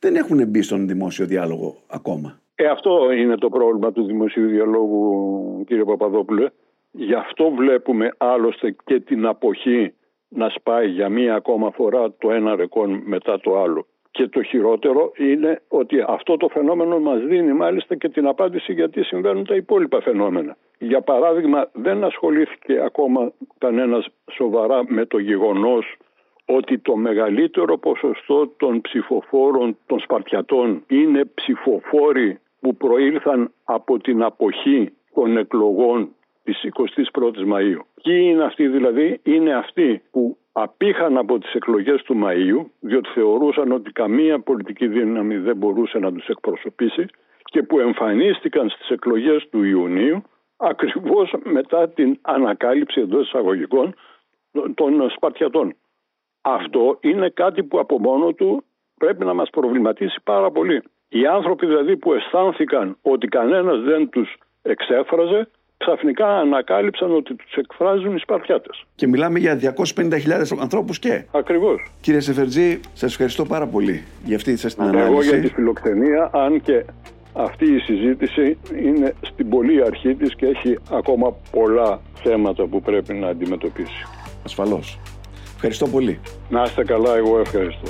δεν 0.00 0.16
έχουν 0.16 0.48
μπει 0.48 0.62
στον 0.62 0.86
δημόσιο 0.86 1.26
διάλογο 1.26 1.76
ακόμα. 1.90 2.40
Ε, 2.54 2.66
αυτό 2.66 3.12
είναι 3.12 3.36
το 3.36 3.48
πρόβλημα 3.48 3.92
του 3.92 4.04
δημοσίου 4.04 4.48
διαλόγου 4.48 5.64
κύριε 5.66 5.84
Παπαδόπουλε. 5.84 6.50
Γι' 6.90 7.14
αυτό 7.14 7.50
βλέπουμε 7.50 8.14
άλλωστε 8.16 8.76
και 8.84 9.00
την 9.00 9.26
αποχή 9.26 9.94
να 10.28 10.48
σπάει 10.48 10.88
για 10.88 11.08
μία 11.08 11.34
ακόμα 11.34 11.70
φορά 11.70 12.12
το 12.18 12.30
ένα 12.30 12.56
ρεκόν 12.56 13.02
μετά 13.04 13.40
το 13.40 13.62
άλλο. 13.62 13.86
Και 14.10 14.28
το 14.28 14.42
χειρότερο 14.42 15.12
είναι 15.16 15.62
ότι 15.68 16.04
αυτό 16.06 16.36
το 16.36 16.48
φαινόμενο 16.48 16.98
μας 16.98 17.20
δίνει 17.20 17.52
μάλιστα 17.52 17.96
και 17.96 18.08
την 18.08 18.26
απάντηση 18.26 18.72
γιατί 18.72 19.02
συμβαίνουν 19.02 19.44
τα 19.44 19.54
υπόλοιπα 19.54 20.00
φαινόμενα. 20.00 20.56
Για 20.78 21.00
παράδειγμα 21.00 21.68
δεν 21.72 22.04
ασχολήθηκε 22.04 22.80
ακόμα 22.84 23.32
κανένας 23.58 24.06
σοβαρά 24.32 24.84
με 24.86 25.06
το 25.06 25.18
γεγονός 25.18 25.96
ότι 26.56 26.78
το 26.78 26.96
μεγαλύτερο 26.96 27.78
ποσοστό 27.78 28.48
των 28.56 28.80
ψηφοφόρων 28.80 29.76
των 29.86 30.00
Σπαρτιατών 30.00 30.84
είναι 30.88 31.24
ψηφοφόροι 31.34 32.40
που 32.60 32.76
προήλθαν 32.76 33.52
από 33.64 33.98
την 33.98 34.22
αποχή 34.22 34.92
των 35.14 35.36
εκλογών 35.36 36.08
της 36.44 36.64
21ης 36.72 37.52
Μαΐου. 37.52 37.80
Ποιοι 38.02 38.20
είναι 38.22 38.44
αυτοί 38.44 38.68
δηλαδή, 38.68 39.20
είναι 39.22 39.54
αυτοί 39.54 40.02
που 40.10 40.36
απήχαν 40.52 41.16
από 41.16 41.38
τις 41.38 41.52
εκλογές 41.54 42.02
του 42.02 42.20
Μαΐου 42.24 42.66
διότι 42.80 43.08
θεωρούσαν 43.14 43.72
ότι 43.72 43.92
καμία 43.92 44.40
πολιτική 44.40 44.86
δύναμη 44.86 45.36
δεν 45.36 45.56
μπορούσε 45.56 45.98
να 45.98 46.12
τους 46.12 46.26
εκπροσωπήσει 46.28 47.06
και 47.44 47.62
που 47.62 47.80
εμφανίστηκαν 47.80 48.68
στις 48.68 48.88
εκλογές 48.88 49.48
του 49.50 49.62
Ιουνίου 49.62 50.22
ακριβώς 50.56 51.34
μετά 51.44 51.88
την 51.88 52.18
ανακάλυψη 52.20 53.00
εντός 53.00 53.26
εισαγωγικών 53.26 53.94
των 54.74 55.10
Σπαρτιατών. 55.10 55.74
Αυτό 56.40 56.98
είναι 57.00 57.28
κάτι 57.28 57.62
που 57.62 57.78
από 57.78 57.98
μόνο 57.98 58.32
του 58.32 58.64
πρέπει 58.98 59.24
να 59.24 59.34
μας 59.34 59.50
προβληματίσει 59.50 60.20
πάρα 60.24 60.50
πολύ. 60.50 60.82
Οι 61.08 61.26
άνθρωποι 61.26 61.66
δηλαδή 61.66 61.96
που 61.96 62.12
αισθάνθηκαν 62.12 62.96
ότι 63.02 63.26
κανένας 63.26 63.80
δεν 63.80 64.08
τους 64.08 64.36
εξέφραζε 64.62 65.48
ξαφνικά 65.76 66.26
ανακάλυψαν 66.38 67.14
ότι 67.14 67.34
τους 67.34 67.54
εκφράζουν 67.54 68.16
οι 68.16 68.18
Σπαρτιάτες. 68.18 68.84
Και 68.94 69.06
μιλάμε 69.06 69.38
για 69.38 69.74
250.000 69.94 70.58
ανθρώπους 70.60 70.98
και. 70.98 71.24
Ακριβώς. 71.32 71.92
Κύριε 72.00 72.20
Σεφερτζή, 72.20 72.80
σας 72.92 73.10
ευχαριστώ 73.10 73.44
πάρα 73.44 73.66
πολύ 73.66 74.04
για 74.24 74.36
αυτή 74.36 74.56
σας 74.56 74.74
την 74.74 74.82
ανάλυση. 74.82 75.12
Εγώ 75.12 75.22
για 75.22 75.40
τη 75.40 75.48
φιλοκτενία, 75.48 76.30
αν 76.32 76.60
και 76.60 76.84
αυτή 77.32 77.64
η 77.64 77.78
συζήτηση 77.78 78.58
είναι 78.82 79.14
στην 79.20 79.48
πολύ 79.48 79.84
αρχή 79.84 80.14
της 80.14 80.34
και 80.34 80.46
έχει 80.46 80.78
ακόμα 80.90 81.34
πολλά 81.50 82.00
θέματα 82.14 82.66
που 82.66 82.80
πρέπει 82.80 83.14
να 83.14 83.28
αντιμετωπίσει. 83.28 84.06
Ασφαλώς. 84.44 84.98
Ευχαριστώ 85.62 85.88
πολύ. 85.88 86.20
Να 86.48 86.62
είστε 86.62 86.84
καλά, 86.84 87.16
εγώ 87.16 87.38
ευχαριστώ. 87.38 87.88